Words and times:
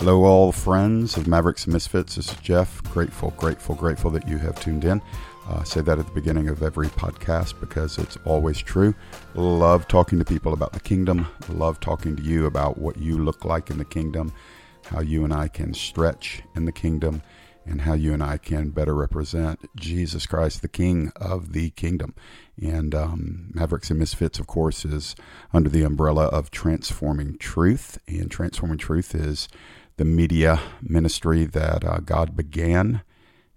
Hello, 0.00 0.24
all 0.24 0.50
friends 0.50 1.18
of 1.18 1.26
Mavericks 1.26 1.64
and 1.64 1.74
Misfits. 1.74 2.14
This 2.14 2.32
is 2.32 2.38
Jeff. 2.38 2.82
Grateful, 2.84 3.34
grateful, 3.36 3.74
grateful 3.74 4.10
that 4.12 4.26
you 4.26 4.38
have 4.38 4.58
tuned 4.58 4.86
in. 4.86 5.02
Uh, 5.46 5.62
say 5.62 5.82
that 5.82 5.98
at 5.98 6.06
the 6.06 6.12
beginning 6.12 6.48
of 6.48 6.62
every 6.62 6.86
podcast 6.86 7.60
because 7.60 7.98
it's 7.98 8.16
always 8.24 8.56
true. 8.56 8.94
Love 9.34 9.86
talking 9.88 10.18
to 10.18 10.24
people 10.24 10.54
about 10.54 10.72
the 10.72 10.80
kingdom. 10.80 11.26
Love 11.50 11.80
talking 11.80 12.16
to 12.16 12.22
you 12.22 12.46
about 12.46 12.78
what 12.78 12.96
you 12.96 13.18
look 13.18 13.44
like 13.44 13.68
in 13.68 13.76
the 13.76 13.84
kingdom, 13.84 14.32
how 14.86 15.00
you 15.00 15.22
and 15.22 15.34
I 15.34 15.48
can 15.48 15.74
stretch 15.74 16.42
in 16.56 16.64
the 16.64 16.72
kingdom, 16.72 17.20
and 17.66 17.82
how 17.82 17.92
you 17.92 18.14
and 18.14 18.22
I 18.22 18.38
can 18.38 18.70
better 18.70 18.94
represent 18.94 19.60
Jesus 19.76 20.24
Christ, 20.24 20.62
the 20.62 20.68
King 20.68 21.12
of 21.16 21.52
the 21.52 21.70
kingdom. 21.70 22.14
And 22.60 22.94
um, 22.94 23.50
Mavericks 23.52 23.90
and 23.90 23.98
Misfits, 23.98 24.38
of 24.38 24.46
course, 24.46 24.86
is 24.86 25.14
under 25.52 25.68
the 25.68 25.82
umbrella 25.82 26.26
of 26.28 26.50
Transforming 26.50 27.36
Truth. 27.36 27.98
And 28.08 28.30
Transforming 28.30 28.78
Truth 28.78 29.14
is 29.14 29.48
the 30.00 30.04
media 30.06 30.58
ministry 30.80 31.44
that 31.44 31.84
uh, 31.84 31.98
God 31.98 32.34
began 32.34 33.02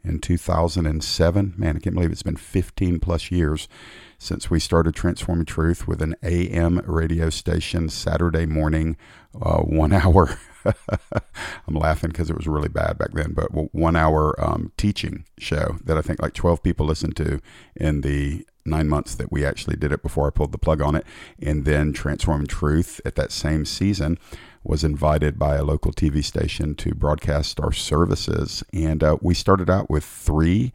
in 0.04 0.20
2007. 0.20 1.54
Man, 1.56 1.78
I 1.78 1.80
can't 1.80 1.96
believe 1.96 2.12
it's 2.12 2.22
been 2.22 2.36
15 2.36 3.00
plus 3.00 3.32
years 3.32 3.70
since 4.18 4.50
we 4.50 4.60
started 4.60 4.94
Transforming 4.94 5.46
Truth 5.46 5.88
with 5.88 6.02
an 6.02 6.16
AM 6.22 6.80
radio 6.80 7.30
station 7.30 7.88
Saturday 7.88 8.46
morning, 8.46 8.98
uh, 9.42 9.60
one 9.60 9.94
hour. 9.94 10.38
I'm 10.66 11.76
laughing 11.76 12.10
because 12.10 12.30
it 12.30 12.36
was 12.36 12.46
really 12.46 12.68
bad 12.68 12.98
back 12.98 13.14
then, 13.14 13.32
but 13.32 13.48
one 13.74 13.96
hour 13.96 14.36
um, 14.38 14.74
teaching 14.76 15.24
show 15.38 15.78
that 15.86 15.98
I 15.98 16.02
think 16.02 16.22
like 16.22 16.34
12 16.34 16.62
people 16.62 16.86
listened 16.86 17.16
to 17.16 17.40
in 17.74 18.02
the 18.02 18.46
nine 18.66 18.88
months 18.88 19.16
that 19.16 19.32
we 19.32 19.46
actually 19.46 19.76
did 19.76 19.92
it 19.92 20.02
before 20.02 20.28
I 20.28 20.32
pulled 20.32 20.52
the 20.52 20.58
plug 20.58 20.82
on 20.82 20.96
it. 20.96 21.06
And 21.42 21.66
then 21.66 21.94
Transforming 21.94 22.48
Truth 22.48 23.02
at 23.06 23.16
that 23.16 23.32
same 23.32 23.66
season 23.66 24.18
was 24.64 24.84
invited 24.84 25.38
by 25.38 25.56
a 25.56 25.64
local 25.64 25.92
TV 25.92 26.24
station 26.24 26.76
to 26.76 26.94
broadcast 26.94 27.60
our 27.60 27.72
services. 27.72 28.64
And 28.72 29.04
uh, 29.04 29.18
we 29.22 29.34
started 29.34 29.70
out 29.70 29.90
with 29.90 30.06
three 30.06 30.72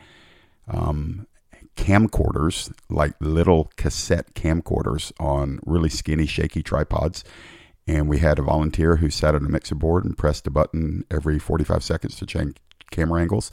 um, 0.69 1.27
camcorders, 1.77 2.73
like 2.91 3.15
little 3.21 3.71
cassette 3.77 4.35
camcorders 4.35 5.13
on 5.19 5.61
really 5.65 5.89
skinny, 5.89 6.27
shaky 6.27 6.63
tripods. 6.63 7.25
And 7.87 8.09
we 8.09 8.19
had 8.19 8.39
a 8.39 8.43
volunteer 8.43 8.97
who 8.97 9.09
sat 9.09 9.35
on 9.35 9.47
a 9.47 9.49
mixer 9.49 9.75
board 9.75 10.05
and 10.05 10.19
pressed 10.19 10.47
a 10.47 10.51
button 10.51 11.05
every 11.11 11.39
45 11.39 11.83
seconds 11.83 12.17
to 12.17 12.27
change 12.27 12.57
camera 12.91 13.23
angles. 13.23 13.51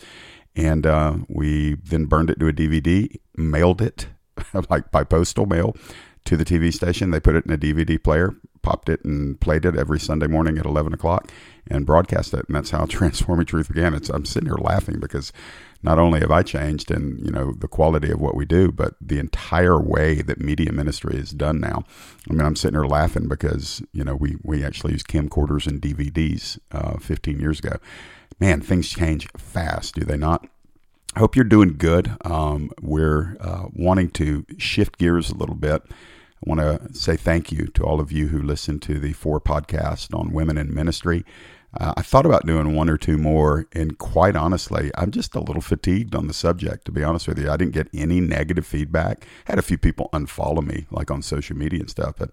And 0.57 0.85
uh, 0.85 1.17
we 1.29 1.75
then 1.75 2.05
burned 2.05 2.29
it 2.29 2.39
to 2.39 2.47
a 2.47 2.53
DVD, 2.53 3.15
mailed 3.37 3.81
it 3.81 4.07
like 4.69 4.91
by 4.91 5.03
postal 5.03 5.45
mail 5.45 5.75
to 6.25 6.35
the 6.35 6.45
TV 6.45 6.73
station. 6.73 7.11
They 7.11 7.19
put 7.19 7.35
it 7.35 7.45
in 7.45 7.53
a 7.53 7.57
DVD 7.57 8.01
player, 8.01 8.35
popped 8.61 8.89
it 8.89 9.03
and 9.05 9.39
played 9.39 9.63
it 9.63 9.77
every 9.77 9.99
Sunday 9.99 10.27
morning 10.27 10.57
at 10.57 10.65
11 10.65 10.93
o'clock 10.93 11.31
and 11.69 11.85
broadcast 11.85 12.33
it. 12.33 12.45
And 12.47 12.55
that's 12.55 12.71
how 12.71 12.85
Transforming 12.89 13.45
Truth 13.45 13.69
began. 13.69 13.93
It's, 13.93 14.09
I'm 14.09 14.25
sitting 14.25 14.49
here 14.49 14.57
laughing 14.57 14.99
because 14.99 15.31
not 15.83 15.99
only 15.99 16.19
have 16.19 16.31
I 16.31 16.41
changed 16.41 16.89
in, 16.89 17.19
you 17.23 17.31
know, 17.31 17.53
the 17.53 17.67
quality 17.67 18.11
of 18.11 18.19
what 18.19 18.35
we 18.35 18.43
do, 18.43 18.71
but 18.71 18.95
the 18.99 19.19
entire 19.19 19.79
way 19.79 20.21
that 20.23 20.41
media 20.41 20.71
ministry 20.71 21.15
is 21.15 21.29
done 21.29 21.59
now. 21.59 21.83
I 22.27 22.33
mean, 22.33 22.41
I'm 22.41 22.55
sitting 22.55 22.79
here 22.79 22.87
laughing 22.87 23.27
because, 23.27 23.83
you 23.93 24.03
know, 24.03 24.15
we, 24.15 24.37
we 24.43 24.65
actually 24.65 24.93
use 24.93 25.03
camcorders 25.03 25.67
and 25.67 25.79
DVDs 25.79 26.57
uh, 26.71 26.97
15 26.97 27.39
years 27.39 27.59
ago. 27.59 27.77
Man, 28.39 28.61
things 28.61 28.89
change 28.89 29.27
fast, 29.37 29.93
do 29.93 30.01
they 30.01 30.17
not? 30.17 30.47
I 31.15 31.19
hope 31.19 31.35
you're 31.35 31.45
doing 31.45 31.77
good. 31.77 32.15
Um, 32.25 32.71
we're 32.81 33.37
uh, 33.39 33.67
wanting 33.73 34.09
to 34.11 34.45
shift 34.57 34.97
gears 34.97 35.29
a 35.29 35.35
little 35.35 35.55
bit 35.55 35.83
I 36.45 36.49
want 36.49 36.61
to 36.61 36.93
say 36.93 37.15
thank 37.15 37.51
you 37.51 37.67
to 37.67 37.83
all 37.83 37.99
of 37.99 38.11
you 38.11 38.27
who 38.27 38.41
listened 38.41 38.81
to 38.83 38.99
the 38.99 39.13
four 39.13 39.39
podcasts 39.39 40.13
on 40.13 40.31
women 40.31 40.57
in 40.57 40.73
ministry. 40.73 41.25
Uh, 41.77 41.93
I 41.97 42.03
thought 42.03 42.25
about 42.25 42.45
doing 42.45 42.75
one 42.75 42.89
or 42.89 42.97
two 42.97 43.17
more, 43.17 43.65
and 43.73 43.97
quite 43.97 44.35
honestly, 44.35 44.91
I'm 44.95 45.11
just 45.11 45.35
a 45.35 45.41
little 45.41 45.61
fatigued 45.61 46.15
on 46.15 46.27
the 46.27 46.33
subject, 46.33 46.85
to 46.85 46.91
be 46.91 47.03
honest 47.03 47.27
with 47.27 47.39
you. 47.39 47.49
I 47.49 47.57
didn't 47.57 47.73
get 47.73 47.89
any 47.93 48.21
negative 48.21 48.65
feedback. 48.65 49.25
Had 49.45 49.59
a 49.59 49.63
few 49.63 49.77
people 49.77 50.09
unfollow 50.13 50.65
me, 50.65 50.85
like 50.91 51.09
on 51.09 51.21
social 51.21 51.57
media 51.57 51.81
and 51.81 51.89
stuff, 51.89 52.15
but 52.17 52.29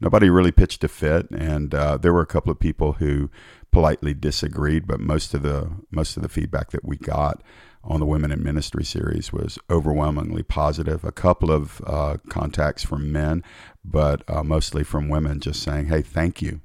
nobody 0.00 0.28
really 0.28 0.52
pitched 0.52 0.84
a 0.84 0.88
fit. 0.88 1.28
And 1.30 1.74
uh, 1.74 1.96
there 1.96 2.12
were 2.12 2.20
a 2.20 2.26
couple 2.26 2.52
of 2.52 2.60
people 2.60 2.94
who 2.94 3.30
politely 3.72 4.14
disagreed, 4.14 4.86
but 4.86 5.00
most 5.00 5.34
of 5.34 5.42
the 5.42 5.72
most 5.90 6.16
of 6.16 6.22
the 6.22 6.28
feedback 6.28 6.70
that 6.70 6.84
we 6.84 6.96
got 6.96 7.42
on 7.86 8.00
the 8.00 8.06
Women 8.06 8.32
in 8.32 8.42
Ministry 8.42 8.84
series 8.84 9.32
was 9.32 9.58
overwhelmingly 9.70 10.42
positive. 10.42 11.04
A 11.04 11.12
couple 11.12 11.50
of 11.50 11.80
uh, 11.86 12.16
contacts 12.28 12.82
from 12.82 13.12
men, 13.12 13.42
but 13.84 14.22
uh, 14.28 14.42
mostly 14.42 14.84
from 14.84 15.08
women, 15.08 15.40
just 15.40 15.62
saying, 15.62 15.86
"Hey, 15.86 16.02
thank 16.02 16.40
you. 16.40 16.60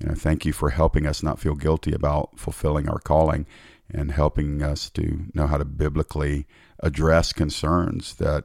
You 0.00 0.08
know, 0.08 0.14
thank 0.14 0.44
you 0.44 0.52
for 0.52 0.70
helping 0.70 1.06
us 1.06 1.22
not 1.22 1.38
feel 1.38 1.54
guilty 1.54 1.92
about 1.92 2.38
fulfilling 2.38 2.88
our 2.88 2.98
calling, 2.98 3.46
and 3.90 4.12
helping 4.12 4.62
us 4.62 4.90
to 4.90 5.26
know 5.34 5.46
how 5.46 5.56
to 5.56 5.64
biblically 5.64 6.46
address 6.80 7.32
concerns 7.32 8.14
that." 8.14 8.44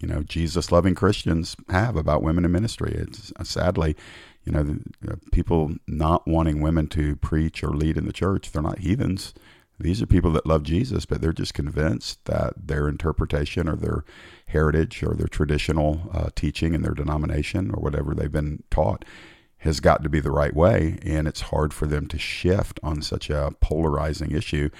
You 0.00 0.08
know, 0.08 0.22
Jesus-loving 0.22 0.96
Christians 0.96 1.56
have 1.70 1.96
about 1.96 2.22
women 2.22 2.44
in 2.44 2.52
ministry. 2.52 2.92
It's 2.94 3.32
uh, 3.36 3.44
sadly, 3.44 3.96
you 4.44 4.52
know, 4.52 4.62
the, 4.62 5.18
people 5.32 5.76
not 5.86 6.26
wanting 6.26 6.60
women 6.60 6.88
to 6.88 7.16
preach 7.16 7.64
or 7.64 7.70
lead 7.70 7.96
in 7.96 8.04
the 8.04 8.12
church. 8.12 8.50
They're 8.50 8.60
not 8.60 8.80
heathens 8.80 9.32
these 9.80 10.02
are 10.02 10.06
people 10.06 10.32
that 10.32 10.46
love 10.46 10.64
Jesus, 10.64 11.06
but 11.06 11.20
they're 11.20 11.32
just 11.32 11.54
convinced 11.54 12.24
that 12.24 12.54
their 12.56 12.88
interpretation 12.88 13.68
or 13.68 13.76
their 13.76 14.04
heritage 14.46 15.02
or 15.02 15.14
their 15.14 15.28
traditional 15.28 16.10
uh, 16.12 16.30
teaching 16.34 16.74
and 16.74 16.84
their 16.84 16.94
denomination 16.94 17.70
or 17.70 17.80
whatever 17.80 18.14
they've 18.14 18.32
been 18.32 18.62
taught 18.70 19.04
has 19.58 19.80
got 19.80 20.02
to 20.02 20.08
be 20.08 20.20
the 20.20 20.30
right 20.30 20.54
way. 20.54 20.98
And 21.02 21.28
it's 21.28 21.42
hard 21.42 21.72
for 21.72 21.86
them 21.86 22.06
to 22.08 22.18
shift 22.18 22.80
on 22.82 23.02
such 23.02 23.30
a 23.30 23.52
polarizing 23.60 24.32
issue. 24.32 24.70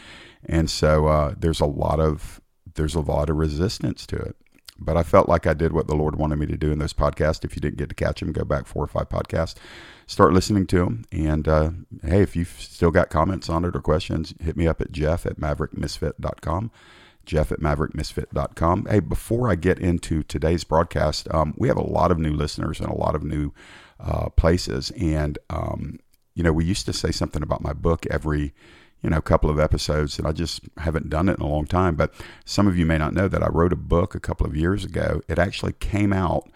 And 0.44 0.68
so 0.68 1.06
uh, 1.06 1.34
there's 1.38 1.60
a 1.60 1.66
lot 1.66 2.00
of 2.00 2.40
there's 2.74 2.94
a 2.94 3.00
lot 3.00 3.28
of 3.28 3.36
resistance 3.36 4.06
to 4.06 4.16
it. 4.16 4.36
But 4.78 4.96
I 4.96 5.02
felt 5.02 5.28
like 5.28 5.46
I 5.46 5.54
did 5.54 5.72
what 5.72 5.88
the 5.88 5.96
Lord 5.96 6.16
wanted 6.16 6.38
me 6.38 6.46
to 6.46 6.56
do 6.56 6.70
in 6.70 6.78
those 6.78 6.92
podcasts. 6.92 7.44
If 7.44 7.56
you 7.56 7.60
didn't 7.60 7.78
get 7.78 7.88
to 7.88 7.94
catch 7.94 8.20
them, 8.20 8.32
go 8.32 8.44
back 8.44 8.66
four 8.66 8.84
or 8.84 8.86
five 8.86 9.08
podcasts, 9.08 9.56
start 10.06 10.32
listening 10.32 10.66
to 10.68 10.78
them. 10.78 11.04
And 11.10 11.48
uh, 11.48 11.70
hey, 12.02 12.22
if 12.22 12.36
you've 12.36 12.56
still 12.60 12.90
got 12.90 13.10
comments 13.10 13.48
on 13.48 13.64
it 13.64 13.74
or 13.74 13.80
questions, 13.80 14.34
hit 14.40 14.56
me 14.56 14.68
up 14.68 14.80
at 14.80 14.92
jeff 14.92 15.26
at 15.26 15.40
maverickmisfit.com. 15.40 16.70
Jeff 17.26 17.52
at 17.52 17.60
maverickmisfit.com. 17.60 18.86
Hey, 18.88 19.00
before 19.00 19.50
I 19.50 19.54
get 19.54 19.78
into 19.78 20.22
today's 20.22 20.64
broadcast, 20.64 21.28
um, 21.32 21.54
we 21.58 21.68
have 21.68 21.76
a 21.76 21.82
lot 21.82 22.10
of 22.10 22.18
new 22.18 22.32
listeners 22.32 22.80
and 22.80 22.88
a 22.88 22.96
lot 22.96 23.14
of 23.14 23.22
new 23.22 23.52
uh, 24.00 24.30
places. 24.30 24.90
And, 24.92 25.38
um, 25.50 25.98
you 26.34 26.42
know, 26.42 26.52
we 26.52 26.64
used 26.64 26.86
to 26.86 26.92
say 26.94 27.10
something 27.10 27.42
about 27.42 27.60
my 27.60 27.74
book 27.74 28.06
every 28.06 28.54
you 29.02 29.10
know, 29.10 29.18
a 29.18 29.22
couple 29.22 29.50
of 29.50 29.58
episodes, 29.58 30.16
that 30.16 30.26
I 30.26 30.32
just 30.32 30.62
haven't 30.78 31.08
done 31.08 31.28
it 31.28 31.38
in 31.38 31.44
a 31.44 31.48
long 31.48 31.66
time. 31.66 31.94
But 31.94 32.12
some 32.44 32.66
of 32.66 32.76
you 32.76 32.86
may 32.86 32.98
not 32.98 33.14
know 33.14 33.28
that 33.28 33.42
I 33.42 33.48
wrote 33.48 33.72
a 33.72 33.76
book 33.76 34.14
a 34.14 34.20
couple 34.20 34.46
of 34.46 34.56
years 34.56 34.84
ago. 34.84 35.20
It 35.28 35.38
actually 35.38 35.72
came 35.74 36.12
out 36.12 36.48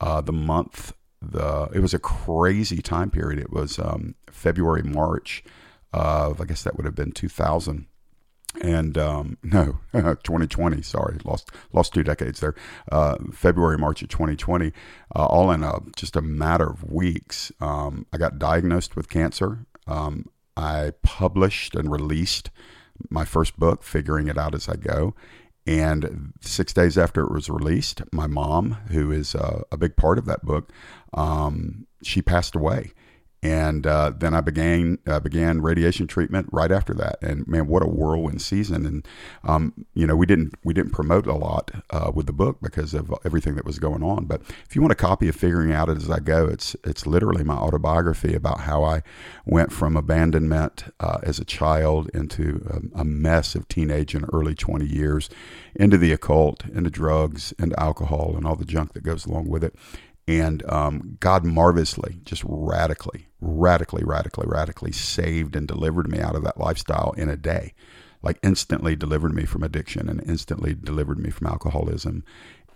uh, 0.00 0.20
the 0.20 0.32
month 0.32 0.94
the 1.20 1.68
it 1.72 1.80
was 1.80 1.94
a 1.94 1.98
crazy 1.98 2.82
time 2.82 3.10
period. 3.10 3.38
It 3.38 3.52
was 3.52 3.78
um, 3.78 4.14
February 4.30 4.82
March 4.82 5.44
of 5.92 6.40
I 6.40 6.44
guess 6.44 6.62
that 6.64 6.76
would 6.76 6.86
have 6.86 6.94
been 6.94 7.12
2000 7.12 7.86
and 8.60 8.98
um, 8.98 9.38
no 9.42 9.78
2020 9.92 10.82
sorry 10.82 11.18
lost 11.24 11.50
lost 11.72 11.92
two 11.94 12.02
decades 12.02 12.40
there 12.40 12.54
uh, 12.90 13.16
february 13.32 13.78
march 13.78 14.02
of 14.02 14.08
2020 14.08 14.72
uh, 15.14 15.24
all 15.24 15.50
in 15.50 15.62
a, 15.62 15.80
just 15.96 16.16
a 16.16 16.22
matter 16.22 16.68
of 16.68 16.90
weeks 16.90 17.52
um, 17.60 18.06
i 18.12 18.18
got 18.18 18.38
diagnosed 18.38 18.96
with 18.96 19.08
cancer 19.08 19.66
um, 19.86 20.26
I 20.56 20.92
published 21.02 21.74
and 21.74 21.90
released 21.90 22.50
my 23.10 23.24
first 23.24 23.58
book, 23.58 23.82
Figuring 23.82 24.28
It 24.28 24.38
Out 24.38 24.54
As 24.54 24.68
I 24.68 24.76
Go. 24.76 25.14
And 25.66 26.32
six 26.40 26.72
days 26.72 26.98
after 26.98 27.22
it 27.22 27.30
was 27.30 27.48
released, 27.48 28.02
my 28.12 28.26
mom, 28.26 28.72
who 28.90 29.12
is 29.12 29.34
a, 29.34 29.62
a 29.70 29.76
big 29.76 29.96
part 29.96 30.18
of 30.18 30.24
that 30.26 30.44
book, 30.44 30.72
um, 31.14 31.86
she 32.02 32.20
passed 32.20 32.56
away 32.56 32.92
and 33.42 33.88
uh, 33.88 34.12
then 34.16 34.34
I 34.34 34.40
began 34.40 34.98
uh, 35.06 35.18
began 35.18 35.60
radiation 35.60 36.06
treatment 36.06 36.48
right 36.52 36.70
after 36.70 36.94
that. 36.94 37.20
And 37.20 37.46
man, 37.48 37.66
what 37.66 37.82
a 37.82 37.88
whirlwind 37.88 38.40
season! 38.40 38.86
And 38.86 39.08
um, 39.42 39.86
you 39.94 40.06
know, 40.06 40.14
we 40.14 40.26
didn't 40.26 40.54
we 40.62 40.72
didn't 40.72 40.92
promote 40.92 41.26
a 41.26 41.34
lot 41.34 41.72
uh, 41.90 42.12
with 42.14 42.26
the 42.26 42.32
book 42.32 42.58
because 42.62 42.94
of 42.94 43.12
everything 43.24 43.56
that 43.56 43.64
was 43.64 43.80
going 43.80 44.04
on. 44.04 44.26
But 44.26 44.42
if 44.68 44.76
you 44.76 44.80
want 44.80 44.92
a 44.92 44.96
copy 44.96 45.28
of 45.28 45.34
Figuring 45.34 45.72
Out 45.72 45.88
It 45.88 45.96
As 45.96 46.08
I 46.08 46.20
Go, 46.20 46.46
it's 46.46 46.76
it's 46.84 47.04
literally 47.04 47.42
my 47.42 47.56
autobiography 47.56 48.34
about 48.34 48.60
how 48.60 48.84
I 48.84 49.02
went 49.44 49.72
from 49.72 49.96
abandonment 49.96 50.84
uh, 51.00 51.18
as 51.24 51.40
a 51.40 51.44
child 51.44 52.10
into 52.14 52.64
a, 52.94 53.00
a 53.00 53.04
mess 53.04 53.56
of 53.56 53.66
teenage 53.66 54.14
and 54.14 54.24
early 54.32 54.54
twenty 54.54 54.86
years, 54.86 55.28
into 55.74 55.98
the 55.98 56.12
occult, 56.12 56.64
into 56.66 56.90
drugs, 56.90 57.52
into 57.58 57.78
alcohol, 57.80 58.34
and 58.36 58.46
all 58.46 58.54
the 58.54 58.64
junk 58.64 58.92
that 58.92 59.02
goes 59.02 59.26
along 59.26 59.48
with 59.48 59.64
it 59.64 59.74
and 60.28 60.64
um, 60.70 61.16
God 61.20 61.44
marvelously, 61.44 62.20
just 62.24 62.42
radically, 62.46 63.26
radically, 63.40 64.04
radically, 64.04 64.46
radically 64.46 64.92
saved 64.92 65.56
and 65.56 65.66
delivered 65.66 66.08
me 66.08 66.20
out 66.20 66.36
of 66.36 66.44
that 66.44 66.58
lifestyle 66.58 67.12
in 67.16 67.28
a 67.28 67.36
day. 67.36 67.74
Like 68.22 68.38
instantly 68.42 68.94
delivered 68.94 69.34
me 69.34 69.44
from 69.44 69.64
addiction 69.64 70.08
and 70.08 70.22
instantly 70.24 70.74
delivered 70.74 71.18
me 71.18 71.30
from 71.30 71.48
alcoholism. 71.48 72.24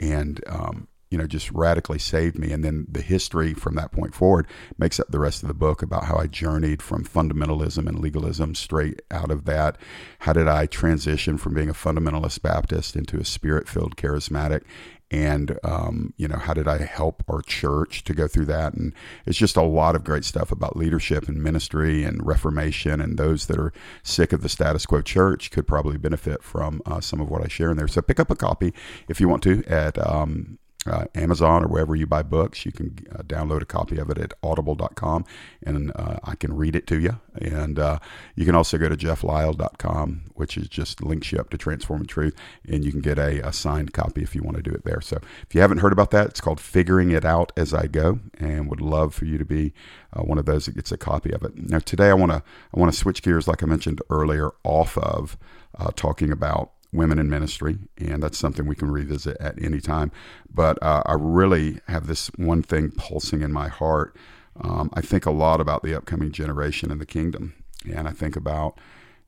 And 0.01 0.43
um, 0.49 0.89
you 1.11 1.19
know, 1.19 1.27
just 1.27 1.51
radically 1.53 1.99
saved 1.99 2.39
me. 2.39 2.51
And 2.51 2.65
then 2.65 2.87
the 2.91 3.01
history 3.01 3.55
from 3.55 3.77
that 3.77 3.93
point 3.93 4.15
forward 4.15 4.47
makes 4.77 4.99
up 4.99 5.09
the 5.09 5.21
rest 5.21 5.43
of 5.43 5.49
the 5.49 5.55
book 5.55 5.83
about 5.83 6.05
how 6.05 6.17
I 6.17 6.27
journeyed 6.27 6.83
from 6.83 7.05
fundamentalism 7.05 7.87
and 7.87 8.01
legalism 8.01 8.55
straight 8.55 9.01
out 9.11 9.31
of 9.31 9.45
that. 9.45 9.79
How 10.21 10.33
did 10.33 10.49
I 10.49 10.67
transition 10.67 11.39
from 11.39 11.55
being 11.55 11.71
a 11.71 11.75
fundamentalist 11.75 12.43
Baptist 12.43 12.97
into 12.97 13.19
a 13.19 13.25
spirit 13.25 13.69
filled 13.69 13.97
charismatic? 13.97 14.63
And, 15.11 15.59
um, 15.63 16.15
you 16.17 16.27
know, 16.27 16.37
how 16.37 16.53
did 16.53 16.67
I 16.67 16.79
help 16.79 17.23
our 17.29 17.41
church 17.41 18.03
to 18.05 18.15
go 18.15 18.27
through 18.27 18.47
that? 18.47 18.75
And 18.75 18.93
it's 19.25 19.39
just 19.39 19.57
a 19.57 19.63
lot 19.63 19.95
of 19.95 20.03
great 20.03 20.25
stuff 20.25 20.51
about 20.51 20.77
leadership 20.77 21.29
and 21.29 21.43
ministry 21.43 22.03
and 22.03 22.27
reformation. 22.27 23.01
And 23.01 23.17
those 23.17 23.47
that 23.47 23.59
are 23.59 23.73
sick 24.03 24.33
of 24.33 24.43
the 24.43 24.49
status 24.49 24.85
quo 24.85 25.03
church 25.03 25.51
could 25.53 25.67
probably 25.67 25.97
benefit 25.97 26.43
from 26.43 26.83
uh, 26.87 27.01
some 27.01 27.21
of 27.21 27.31
what 27.31 27.45
I 27.45 27.49
share 27.49 27.71
in 27.71 27.77
there. 27.77 27.87
So 27.87 28.03
pick 28.03 28.19
up 28.19 28.31
a 28.31 28.37
copy 28.37 28.75
if 29.09 29.21
you 29.21 29.29
want 29.29 29.45
to 29.45 29.63
at 29.65 29.97
um, 30.05 30.59
uh, 30.87 31.07
Amazon 31.15 31.65
or 31.65 31.69
wherever 31.69 31.95
you 31.95 32.07
buy 32.07 32.23
books. 32.23 32.65
You 32.65 32.73
can 32.73 32.97
uh, 33.13 33.23
download 33.23 33.63
a 33.63 33.67
copy 33.67 33.99
of 33.99 34.11
it 34.11 34.19
at 34.19 34.35
audible.com 34.43 35.25
and 35.65 35.93
uh, 35.95 36.19
I 36.25 36.35
can 36.35 36.57
read 36.57 36.77
it 36.77 36.87
to 36.89 37.01
you. 37.01 37.19
And 37.41 37.79
uh, 37.79 37.99
you 38.35 38.45
can 38.45 38.55
also 38.55 38.79
go 38.79 38.89
to 38.89 38.97
jefflyle.com, 38.97 40.23
which 40.35 40.57
is 40.57 40.69
just 40.69 41.03
links 41.03 41.33
you 41.33 41.39
up 41.39 41.51
to 41.51 41.59
Transforming 41.59 42.07
Truth, 42.07 42.35
and 42.67 42.85
you 42.85 42.93
can 42.93 43.01
get 43.01 43.19
a, 43.19 43.47
a, 43.47 43.53
signed 43.53 43.93
copy 43.93 44.23
if 44.23 44.35
you 44.35 44.43
want 44.43 44.57
to 44.57 44.63
do 44.63 44.71
it 44.71 44.85
there. 44.85 45.01
So 45.01 45.19
if 45.43 45.55
you 45.55 45.61
haven't 45.61 45.79
heard 45.79 45.93
about 45.93 46.11
that, 46.13 46.29
it's 46.29 46.41
called 46.41 46.61
Figuring 46.61 47.11
It 47.11 47.25
Out 47.25 47.53
as 47.57 47.75
I 47.75 47.87
Go, 47.87 48.21
and 48.39 48.71
would 48.71 48.81
love 48.81 49.15
for 49.15 49.27
you 49.27 49.39
to 49.39 49.45
be 49.45 49.73
uh, 50.15 50.23
one 50.23 50.39
of 50.39 50.47
those 50.47 50.67
that 50.67 50.77
gets 50.77 50.93
a 50.93 50.97
copy 50.97 51.33
of 51.33 51.43
it. 51.43 51.57
Now, 51.57 51.79
today 51.79 52.09
I 52.09 52.15
want 52.15 52.33
to 52.33 52.43
I 52.75 52.81
want 52.81 52.93
to 52.93 52.99
switch 52.99 53.23
gears, 53.23 53.47
like 53.49 53.63
I 53.63 53.67
mentioned 53.67 54.01
earlier, 54.09 54.53
off 54.65 54.97
of 54.99 55.37
uh, 55.79 55.91
talking 55.95 56.33
about 56.33 56.73
women 56.97 57.19
in 57.19 57.29
ministry, 57.29 57.79
and 57.99 58.23
that's 58.23 58.39
something 58.39 58.67
we 58.67 58.75
can 58.75 58.91
revisit 58.91 59.37
at 59.41 59.63
any 59.63 59.81
time. 59.81 60.11
But 60.53 60.83
uh, 60.83 61.03
I 61.07 61.15
really 61.15 61.81
have 61.89 62.07
this 62.07 62.29
one 62.37 62.63
thing 62.63 62.91
pulsing 62.91 63.43
in 63.43 63.53
my 63.53 63.69
heart. 63.69 64.17
Um, 64.61 64.91
I 64.95 65.01
think 65.01 65.27
a 65.27 65.31
lot 65.31 65.61
about 65.61 65.83
the 65.83 65.95
upcoming 65.95 66.33
generation 66.33 66.91
in 66.91 66.99
the 66.99 67.07
kingdom, 67.07 67.55
and 67.85 68.09
I 68.09 68.13
think 68.13 68.37
about 68.37 68.79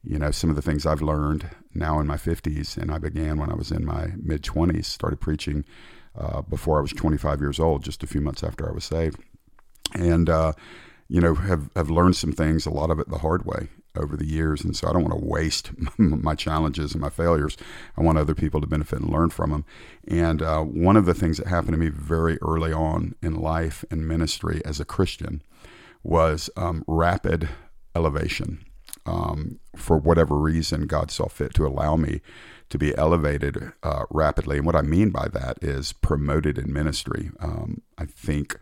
you 0.03 0.19
know 0.19 0.31
some 0.31 0.51
of 0.51 0.57
the 0.57 0.63
things 0.63 0.87
I've 0.87 1.03
learned 1.03 1.49
now 1.75 2.01
in 2.01 2.07
my 2.07 2.17
50s, 2.17 2.77
and 2.77 2.91
I 2.91 2.99
began 2.99 3.39
when 3.39 3.51
I 3.51 3.55
was 3.55 3.71
in 3.71 3.85
my 3.85 4.13
mid 4.17 4.43
20s. 4.43 4.87
Started 4.87 5.21
preaching 5.21 5.65
uh, 6.17 6.43
before 6.43 6.79
I 6.79 6.83
was 6.83 6.93
25 6.93 7.41
years 7.41 7.61
old, 7.61 7.85
just 7.85 8.03
a 8.03 8.07
few 8.07 8.21
months 8.21 8.43
after 8.43 8.69
I 8.69 8.73
was 8.73 8.85
saved, 8.85 9.21
and 9.95 10.31
uh, 10.31 10.53
you 11.09 11.21
know 11.21 11.35
have 11.35 11.71
have 11.77 11.91
learned 11.91 12.17
some 12.17 12.33
things, 12.33 12.65
a 12.65 12.71
lot 12.71 12.91
of 12.91 12.99
it 12.99 13.09
the 13.09 13.19
hard 13.19 13.45
way 13.45 13.69
over 13.99 14.17
the 14.17 14.27
years. 14.27 14.65
And 14.65 14.77
so 14.77 14.89
I 14.89 14.93
don't 14.93 15.05
want 15.05 15.19
to 15.21 15.29
waste 15.29 15.71
my 15.99 16.35
challenges 16.35 16.93
and 16.93 17.01
my 17.01 17.11
failures. 17.11 17.57
I 17.97 18.03
want 18.03 18.19
other 18.19 18.35
people 18.35 18.61
to 18.61 18.67
benefit 18.67 19.01
and 19.01 19.11
learn 19.11 19.31
from 19.31 19.51
them. 19.51 19.65
And 20.07 20.43
uh, 20.43 20.63
one 20.63 20.97
of 20.97 21.05
the 21.05 21.15
things 21.15 21.39
that 21.39 21.47
happened 21.47 21.73
to 21.73 21.79
me 21.79 21.89
very 21.89 22.39
early 22.43 22.73
on 22.73 23.15
in 23.23 23.35
life 23.35 23.85
and 23.91 24.09
ministry 24.09 24.63
as 24.65 24.81
a 24.81 24.85
Christian 24.85 25.43
was 26.03 26.49
um, 26.57 26.85
rapid 26.87 27.49
elevation. 27.95 28.65
Um, 29.07 29.59
for 29.75 29.97
whatever 29.97 30.37
reason, 30.37 30.87
God 30.87 31.11
saw 31.11 31.29
fit 31.29 31.55
to 31.55 31.67
allow 31.67 31.97
me 31.97 32.21
to 32.69 32.79
be 32.79 32.97
elevated 32.97 33.73
uh, 33.83 34.05
rapidly. 34.11 34.59
And 34.59 34.67
what 34.67 34.77
I 34.77 34.83
mean 34.83 35.11
by 35.11 35.29
that 35.29 35.59
is 35.63 35.93
promoted 35.93 36.59
in 36.59 36.73
ministry. 36.73 37.31
Um, 37.41 37.83
I 37.97 38.05
think 38.05 38.59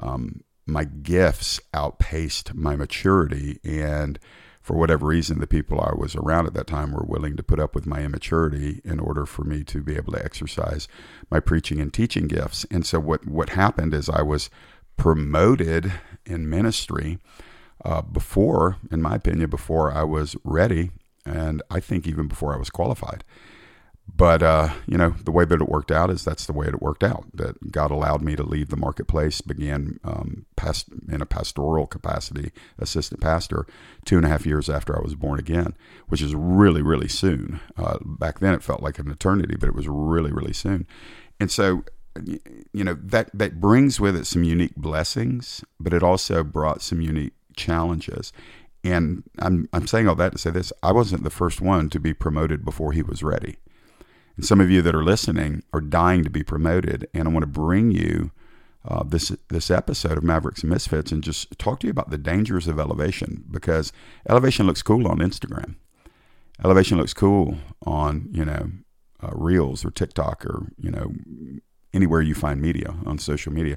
um, 0.00 0.42
my 0.66 0.84
gifts 0.84 1.60
outpaced 1.74 2.54
my 2.54 2.76
maturity 2.76 3.58
and 3.64 4.18
for 4.68 4.76
whatever 4.76 5.06
reason, 5.06 5.40
the 5.40 5.46
people 5.46 5.80
I 5.80 5.94
was 5.96 6.14
around 6.14 6.46
at 6.46 6.52
that 6.52 6.66
time 6.66 6.92
were 6.92 7.06
willing 7.08 7.36
to 7.38 7.42
put 7.42 7.58
up 7.58 7.74
with 7.74 7.86
my 7.86 8.02
immaturity 8.02 8.82
in 8.84 9.00
order 9.00 9.24
for 9.24 9.42
me 9.42 9.64
to 9.64 9.80
be 9.80 9.96
able 9.96 10.12
to 10.12 10.22
exercise 10.22 10.86
my 11.30 11.40
preaching 11.40 11.80
and 11.80 11.90
teaching 11.90 12.28
gifts. 12.28 12.66
And 12.70 12.84
so 12.84 13.00
what 13.00 13.26
what 13.26 13.48
happened 13.48 13.94
is 13.94 14.10
I 14.10 14.20
was 14.20 14.50
promoted 14.98 15.90
in 16.26 16.50
ministry 16.50 17.18
uh, 17.82 18.02
before, 18.02 18.76
in 18.92 19.00
my 19.00 19.14
opinion, 19.14 19.48
before 19.48 19.90
I 19.90 20.02
was 20.02 20.36
ready, 20.44 20.90
and 21.24 21.62
I 21.70 21.80
think 21.80 22.06
even 22.06 22.28
before 22.28 22.54
I 22.54 22.58
was 22.58 22.68
qualified. 22.68 23.24
But 24.16 24.42
uh, 24.42 24.70
you 24.86 24.96
know, 24.96 25.10
the 25.24 25.30
way 25.30 25.44
that 25.44 25.60
it 25.60 25.68
worked 25.68 25.92
out 25.92 26.10
is 26.10 26.24
that's 26.24 26.46
the 26.46 26.52
way 26.52 26.66
it 26.66 26.82
worked 26.82 27.04
out. 27.04 27.26
That 27.34 27.70
God 27.70 27.90
allowed 27.90 28.22
me 28.22 28.36
to 28.36 28.42
leave 28.42 28.68
the 28.68 28.76
marketplace, 28.76 29.40
began 29.40 30.00
um, 30.02 30.46
past, 30.56 30.88
in 31.08 31.20
a 31.20 31.26
pastoral 31.26 31.86
capacity, 31.86 32.50
assistant 32.78 33.20
pastor, 33.20 33.66
two 34.04 34.16
and 34.16 34.26
a 34.26 34.28
half 34.28 34.46
years 34.46 34.68
after 34.68 34.96
I 34.96 35.02
was 35.02 35.14
born 35.14 35.38
again, 35.38 35.74
which 36.08 36.22
is 36.22 36.34
really, 36.34 36.82
really 36.82 37.08
soon. 37.08 37.60
Uh, 37.76 37.98
back 38.04 38.40
then, 38.40 38.54
it 38.54 38.62
felt 38.62 38.82
like 38.82 38.98
an 38.98 39.10
eternity, 39.10 39.56
but 39.58 39.68
it 39.68 39.74
was 39.74 39.88
really, 39.88 40.32
really 40.32 40.54
soon. 40.54 40.86
And 41.38 41.50
so, 41.50 41.84
you 42.72 42.84
know, 42.84 42.98
that 43.00 43.30
that 43.34 43.60
brings 43.60 44.00
with 44.00 44.16
it 44.16 44.26
some 44.26 44.42
unique 44.42 44.74
blessings, 44.74 45.64
but 45.78 45.92
it 45.92 46.02
also 46.02 46.42
brought 46.42 46.82
some 46.82 47.00
unique 47.00 47.34
challenges. 47.56 48.32
And 48.82 49.22
I'm 49.38 49.68
I'm 49.72 49.86
saying 49.86 50.08
all 50.08 50.14
that 50.16 50.32
to 50.32 50.38
say 50.38 50.50
this: 50.50 50.72
I 50.82 50.92
wasn't 50.92 51.24
the 51.24 51.30
first 51.30 51.60
one 51.60 51.90
to 51.90 52.00
be 52.00 52.14
promoted 52.14 52.64
before 52.64 52.92
he 52.92 53.02
was 53.02 53.22
ready. 53.22 53.58
And 54.38 54.46
some 54.46 54.60
of 54.60 54.70
you 54.70 54.82
that 54.82 54.94
are 54.94 55.02
listening 55.02 55.64
are 55.72 55.80
dying 55.80 56.22
to 56.22 56.30
be 56.30 56.44
promoted, 56.44 57.08
and 57.12 57.26
I 57.26 57.32
want 57.32 57.42
to 57.42 57.48
bring 57.48 57.90
you 57.90 58.30
uh, 58.86 59.02
this 59.02 59.32
this 59.48 59.68
episode 59.68 60.16
of 60.16 60.22
Mavericks 60.22 60.62
and 60.62 60.70
Misfits 60.70 61.10
and 61.10 61.24
just 61.24 61.58
talk 61.58 61.80
to 61.80 61.88
you 61.88 61.90
about 61.90 62.10
the 62.10 62.18
dangers 62.18 62.68
of 62.68 62.78
elevation 62.78 63.42
because 63.50 63.92
elevation 64.28 64.64
looks 64.68 64.80
cool 64.80 65.08
on 65.08 65.18
Instagram. 65.18 65.74
Elevation 66.62 66.98
looks 66.98 67.12
cool 67.12 67.56
on 67.84 68.28
you 68.30 68.44
know 68.44 68.70
uh, 69.24 69.30
Reels 69.32 69.84
or 69.84 69.90
TikTok 69.90 70.46
or 70.46 70.68
you 70.78 70.92
know 70.92 71.14
anywhere 71.92 72.22
you 72.22 72.36
find 72.36 72.62
media 72.62 72.94
on 73.06 73.18
social 73.18 73.52
media. 73.52 73.76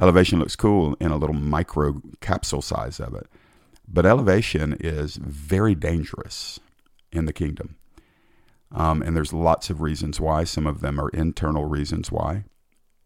Elevation 0.00 0.38
looks 0.38 0.56
cool 0.56 0.96
in 0.98 1.10
a 1.10 1.18
little 1.18 1.36
micro 1.36 2.00
capsule 2.22 2.62
size 2.62 3.00
of 3.00 3.14
it, 3.14 3.26
but 3.86 4.06
elevation 4.06 4.78
is 4.80 5.16
very 5.16 5.74
dangerous 5.74 6.58
in 7.12 7.26
the 7.26 7.34
kingdom. 7.34 7.76
Um, 8.72 9.02
and 9.02 9.16
there's 9.16 9.32
lots 9.32 9.70
of 9.70 9.80
reasons 9.80 10.20
why. 10.20 10.44
Some 10.44 10.66
of 10.66 10.80
them 10.80 11.00
are 11.00 11.08
internal 11.10 11.64
reasons 11.64 12.10
why. 12.12 12.44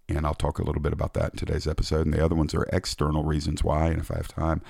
And 0.09 0.27
I'll 0.27 0.35
talk 0.35 0.59
a 0.59 0.63
little 0.63 0.83
bit 0.83 0.93
about 0.93 1.15
that 1.15 1.33
in 1.33 1.39
today's 1.39 1.67
episode. 1.67 2.05
And 2.05 2.13
the 2.13 2.25
other 2.25 2.35
ones 2.35 2.55
are 2.55 2.69
external 2.73 3.25
reasons 3.25 3.65
why. 3.65 3.87
And 3.87 4.01
if 4.01 4.11
I 4.11 4.17
have 4.17 4.29
time, 4.29 4.61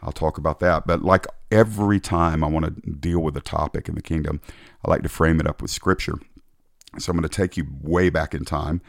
I'll 0.00 0.12
talk 0.12 0.38
about 0.38 0.60
that. 0.60 0.86
But 0.86 1.02
like 1.02 1.26
every 1.50 1.98
time 1.98 2.44
I 2.44 2.46
want 2.46 2.66
to 2.66 2.90
deal 2.92 3.18
with 3.20 3.36
a 3.36 3.40
topic 3.40 3.88
in 3.88 3.96
the 3.96 4.02
kingdom, 4.02 4.40
I 4.84 4.90
like 4.90 5.02
to 5.02 5.08
frame 5.08 5.40
it 5.40 5.48
up 5.48 5.60
with 5.60 5.72
scripture. 5.72 6.14
So 6.98 7.10
I'm 7.10 7.16
going 7.16 7.28
to 7.28 7.36
take 7.36 7.56
you 7.56 7.66
way 7.82 8.08
back 8.08 8.34
in 8.34 8.44
time 8.44 8.80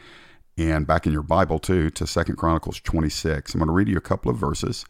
and 0.56 0.86
back 0.86 1.06
in 1.06 1.12
your 1.12 1.22
Bible 1.22 1.58
too 1.58 1.90
to 1.90 2.06
Second 2.06 2.36
Chronicles 2.36 2.80
26. 2.80 3.54
I'm 3.54 3.58
going 3.58 3.66
to 3.66 3.72
read 3.72 3.88
you 3.88 3.96
a 3.96 4.00
couple 4.00 4.30
of 4.30 4.38
verses 4.38 4.84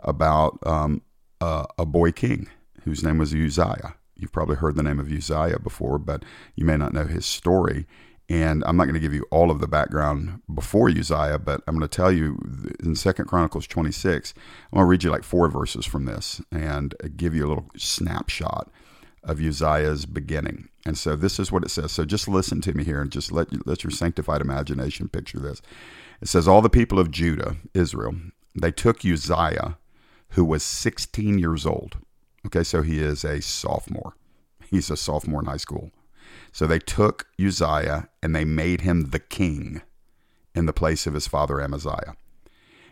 about 0.00 0.58
um, 0.66 1.02
a 1.40 1.84
boy 1.84 2.12
king 2.12 2.48
whose 2.84 3.04
name 3.04 3.18
was 3.18 3.34
Uzziah. 3.34 3.94
You've 4.22 4.32
probably 4.32 4.56
heard 4.56 4.76
the 4.76 4.82
name 4.82 4.98
of 4.98 5.10
Uzziah 5.10 5.58
before, 5.58 5.98
but 5.98 6.24
you 6.54 6.64
may 6.64 6.76
not 6.76 6.94
know 6.94 7.04
his 7.04 7.26
story. 7.26 7.86
And 8.28 8.62
I'm 8.66 8.76
not 8.76 8.84
going 8.84 8.94
to 8.94 9.00
give 9.00 9.12
you 9.12 9.26
all 9.30 9.50
of 9.50 9.60
the 9.60 9.68
background 9.68 10.40
before 10.54 10.88
Uzziah, 10.88 11.38
but 11.38 11.60
I'm 11.66 11.76
going 11.76 11.86
to 11.86 11.96
tell 11.96 12.10
you 12.10 12.38
in 12.82 12.94
Second 12.94 13.26
Chronicles 13.26 13.66
26, 13.66 14.32
I'm 14.72 14.76
going 14.76 14.86
to 14.86 14.88
read 14.88 15.04
you 15.04 15.10
like 15.10 15.24
four 15.24 15.50
verses 15.50 15.84
from 15.84 16.06
this 16.06 16.40
and 16.50 16.94
give 17.16 17.34
you 17.34 17.44
a 17.44 17.48
little 17.48 17.68
snapshot 17.76 18.70
of 19.24 19.40
Uzziah's 19.40 20.06
beginning. 20.06 20.68
And 20.86 20.96
so 20.96 21.14
this 21.14 21.38
is 21.38 21.52
what 21.52 21.64
it 21.64 21.70
says. 21.70 21.92
So 21.92 22.04
just 22.04 22.26
listen 22.28 22.60
to 22.62 22.72
me 22.74 22.84
here 22.84 23.00
and 23.00 23.10
just 23.10 23.30
let 23.32 23.66
let 23.66 23.84
your 23.84 23.90
sanctified 23.90 24.40
imagination 24.40 25.08
picture 25.08 25.38
this. 25.38 25.62
It 26.20 26.28
says 26.28 26.48
all 26.48 26.62
the 26.62 26.70
people 26.70 26.98
of 26.98 27.10
Judah, 27.10 27.56
Israel, 27.74 28.14
they 28.54 28.72
took 28.72 29.04
Uzziah, 29.04 29.76
who 30.30 30.44
was 30.44 30.62
16 30.62 31.38
years 31.38 31.66
old 31.66 31.98
Okay, 32.46 32.64
so 32.64 32.82
he 32.82 33.00
is 33.00 33.24
a 33.24 33.40
sophomore. 33.40 34.14
He's 34.70 34.90
a 34.90 34.96
sophomore 34.96 35.40
in 35.40 35.46
high 35.46 35.56
school. 35.56 35.92
So 36.50 36.66
they 36.66 36.78
took 36.78 37.26
Uzziah 37.40 38.08
and 38.22 38.34
they 38.34 38.44
made 38.44 38.82
him 38.82 39.10
the 39.10 39.18
king 39.18 39.82
in 40.54 40.66
the 40.66 40.72
place 40.72 41.06
of 41.06 41.14
his 41.14 41.26
father 41.26 41.60
Amaziah. 41.60 42.16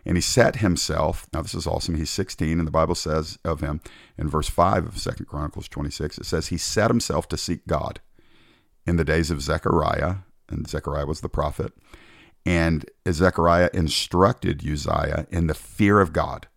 And 0.05 0.17
he 0.17 0.21
set 0.21 0.57
himself, 0.57 1.27
now 1.31 1.43
this 1.43 1.53
is 1.53 1.67
awesome, 1.67 1.95
he's 1.95 2.09
16, 2.09 2.57
and 2.57 2.67
the 2.67 2.71
Bible 2.71 2.95
says 2.95 3.37
of 3.45 3.61
him 3.61 3.81
in 4.17 4.29
verse 4.29 4.49
5 4.49 4.87
of 4.87 4.97
Second 4.97 5.27
Chronicles 5.27 5.67
26, 5.67 6.17
it 6.17 6.25
says, 6.25 6.47
He 6.47 6.57
set 6.57 6.89
himself 6.89 7.27
to 7.29 7.37
seek 7.37 7.67
God 7.67 7.99
in 8.87 8.95
the 8.95 9.05
days 9.05 9.29
of 9.29 9.41
Zechariah, 9.41 10.17
and 10.49 10.67
Zechariah 10.67 11.05
was 11.05 11.21
the 11.21 11.29
prophet, 11.29 11.73
and 12.47 12.89
Zechariah 13.07 13.69
instructed 13.75 14.67
Uzziah 14.67 15.27
in 15.29 15.45
the 15.45 15.53
fear 15.53 15.99
of 15.99 16.13
God 16.13 16.47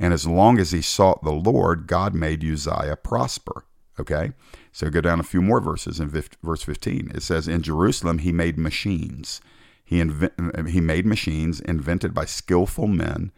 and 0.00 0.14
as 0.14 0.26
long 0.26 0.58
as 0.58 0.72
he 0.72 0.80
sought 0.80 1.22
the 1.22 1.30
Lord, 1.30 1.86
God 1.86 2.14
made 2.14 2.42
Uzziah 2.42 2.96
prosper. 2.96 3.66
Okay? 4.00 4.32
So 4.72 4.88
go 4.88 5.02
down 5.02 5.20
a 5.20 5.24
few 5.24 5.42
more 5.42 5.60
verses 5.60 6.00
in 6.00 6.08
verse 6.08 6.62
15. 6.62 7.12
It 7.14 7.22
says, 7.22 7.46
In 7.46 7.60
Jerusalem 7.60 8.18
he 8.18 8.32
made 8.32 8.58
machines. 8.58 9.42
He, 9.84 10.00
inv- 10.00 10.68
he 10.68 10.80
made 10.80 11.04
machines 11.04 11.60
invented 11.60 12.14
by 12.14 12.24
skillful 12.24 12.86
men 12.86 13.30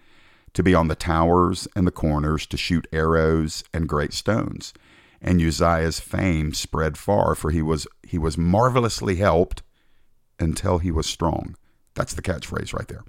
to 0.54 0.62
be 0.62 0.72
on 0.72 0.86
the 0.86 0.94
towers 0.94 1.66
and 1.74 1.84
the 1.84 1.90
corners 1.90 2.46
to 2.46 2.56
shoot 2.56 2.86
arrows 2.92 3.64
and 3.74 3.88
great 3.88 4.12
stones. 4.12 4.72
And 5.20 5.40
Uzziah's 5.40 5.98
fame 5.98 6.54
spread 6.54 6.96
far, 6.96 7.34
for 7.34 7.50
he 7.50 7.62
was, 7.62 7.88
he 8.04 8.18
was 8.18 8.38
marvelously 8.38 9.16
helped 9.16 9.62
until 10.38 10.78
he 10.78 10.92
was 10.92 11.06
strong. 11.06 11.56
That's 11.94 12.14
the 12.14 12.22
catchphrase 12.22 12.72
right 12.72 12.86
there. 12.86 13.04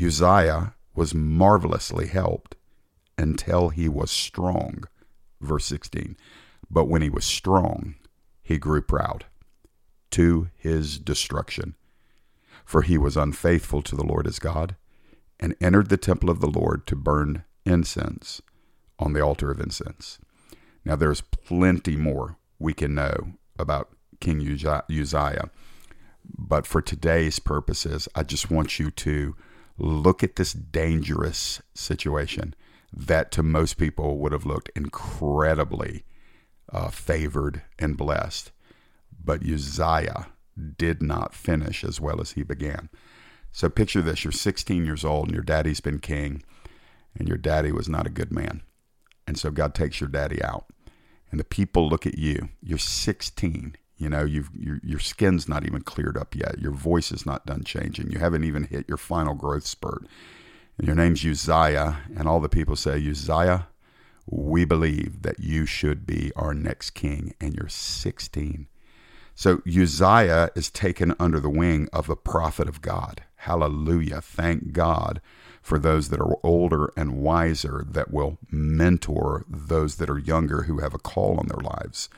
Uzziah 0.00 0.74
was 0.94 1.14
marvelously 1.14 2.06
helped 2.06 2.54
until 3.18 3.70
he 3.70 3.88
was 3.88 4.10
strong. 4.10 4.84
Verse 5.40 5.66
16. 5.66 6.16
But 6.70 6.86
when 6.86 7.02
he 7.02 7.10
was 7.10 7.24
strong, 7.24 7.96
he 8.42 8.58
grew 8.58 8.80
proud 8.80 9.26
to 10.10 10.48
his 10.56 10.98
destruction. 10.98 11.74
For 12.64 12.82
he 12.82 12.96
was 12.96 13.16
unfaithful 13.16 13.82
to 13.82 13.96
the 13.96 14.04
Lord 14.04 14.26
his 14.26 14.38
God 14.38 14.76
and 15.40 15.54
entered 15.60 15.88
the 15.88 15.96
temple 15.96 16.30
of 16.30 16.40
the 16.40 16.50
Lord 16.50 16.86
to 16.86 16.96
burn 16.96 17.44
incense 17.64 18.40
on 18.98 19.12
the 19.12 19.22
altar 19.22 19.50
of 19.50 19.60
incense. 19.60 20.18
Now, 20.84 20.96
there's 20.96 21.20
plenty 21.20 21.96
more 21.96 22.36
we 22.58 22.74
can 22.74 22.94
know 22.94 23.34
about 23.58 23.90
King 24.20 24.40
Uzziah, 24.40 25.50
but 26.24 26.66
for 26.66 26.82
today's 26.82 27.38
purposes, 27.38 28.08
I 28.14 28.22
just 28.22 28.50
want 28.50 28.78
you 28.78 28.90
to 28.90 29.36
look 29.78 30.22
at 30.22 30.36
this 30.36 30.52
dangerous 30.52 31.62
situation 31.74 32.54
that 32.92 33.30
to 33.32 33.42
most 33.42 33.74
people 33.74 34.18
would 34.18 34.32
have 34.32 34.46
looked 34.46 34.70
incredibly 34.74 36.04
uh, 36.72 36.88
favored 36.88 37.62
and 37.78 37.96
blessed. 37.96 38.50
But 39.22 39.44
Uzziah 39.44 40.28
did 40.76 41.02
not 41.02 41.34
finish 41.34 41.84
as 41.84 42.00
well 42.00 42.20
as 42.20 42.32
he 42.32 42.42
began. 42.42 42.88
So 43.52 43.68
picture 43.68 44.02
this 44.02 44.24
you're 44.24 44.32
16 44.32 44.84
years 44.84 45.04
old 45.04 45.26
and 45.26 45.34
your 45.34 45.44
daddy's 45.44 45.80
been 45.80 45.98
king, 45.98 46.42
and 47.18 47.28
your 47.28 47.38
daddy 47.38 47.72
was 47.72 47.88
not 47.88 48.06
a 48.06 48.10
good 48.10 48.32
man. 48.32 48.62
And 49.26 49.38
so 49.38 49.50
God 49.50 49.74
takes 49.74 50.00
your 50.00 50.08
daddy 50.08 50.42
out. 50.42 50.66
And 51.30 51.38
the 51.38 51.44
people 51.44 51.88
look 51.88 52.06
at 52.06 52.18
you. 52.18 52.48
You're 52.62 52.78
16. 52.78 53.76
You 53.96 54.08
know, 54.08 54.24
you've 54.24 54.50
your, 54.54 54.80
your 54.82 55.00
skin's 55.00 55.48
not 55.48 55.66
even 55.66 55.82
cleared 55.82 56.16
up 56.16 56.34
yet. 56.34 56.58
Your 56.58 56.70
voice 56.72 57.10
is 57.10 57.26
not 57.26 57.44
done 57.44 57.64
changing. 57.64 58.10
You 58.10 58.20
haven't 58.20 58.44
even 58.44 58.64
hit 58.64 58.88
your 58.88 58.96
final 58.96 59.34
growth 59.34 59.66
spurt. 59.66 60.06
And 60.78 60.86
your 60.86 60.96
name's 60.96 61.24
Uzziah, 61.24 61.98
and 62.16 62.28
all 62.28 62.40
the 62.40 62.48
people 62.48 62.76
say, 62.76 63.04
Uzziah, 63.04 63.66
we 64.26 64.64
believe 64.64 65.22
that 65.22 65.40
you 65.40 65.66
should 65.66 66.06
be 66.06 66.30
our 66.36 66.54
next 66.54 66.90
king, 66.90 67.34
and 67.40 67.54
you're 67.54 67.68
16. 67.68 68.68
So 69.34 69.60
Uzziah 69.66 70.50
is 70.54 70.70
taken 70.70 71.14
under 71.18 71.40
the 71.40 71.50
wing 71.50 71.88
of 71.92 72.06
the 72.06 72.16
prophet 72.16 72.68
of 72.68 72.80
God. 72.80 73.22
Hallelujah. 73.36 74.20
Thank 74.20 74.72
God 74.72 75.20
for 75.62 75.78
those 75.78 76.08
that 76.10 76.20
are 76.20 76.38
older 76.42 76.92
and 76.96 77.22
wiser 77.22 77.84
that 77.88 78.12
will 78.12 78.38
mentor 78.50 79.44
those 79.48 79.96
that 79.96 80.10
are 80.10 80.18
younger 80.18 80.62
who 80.62 80.78
have 80.78 80.94
a 80.94 80.98
call 80.98 81.38
on 81.38 81.46
their 81.46 81.62
lives. 81.62 82.08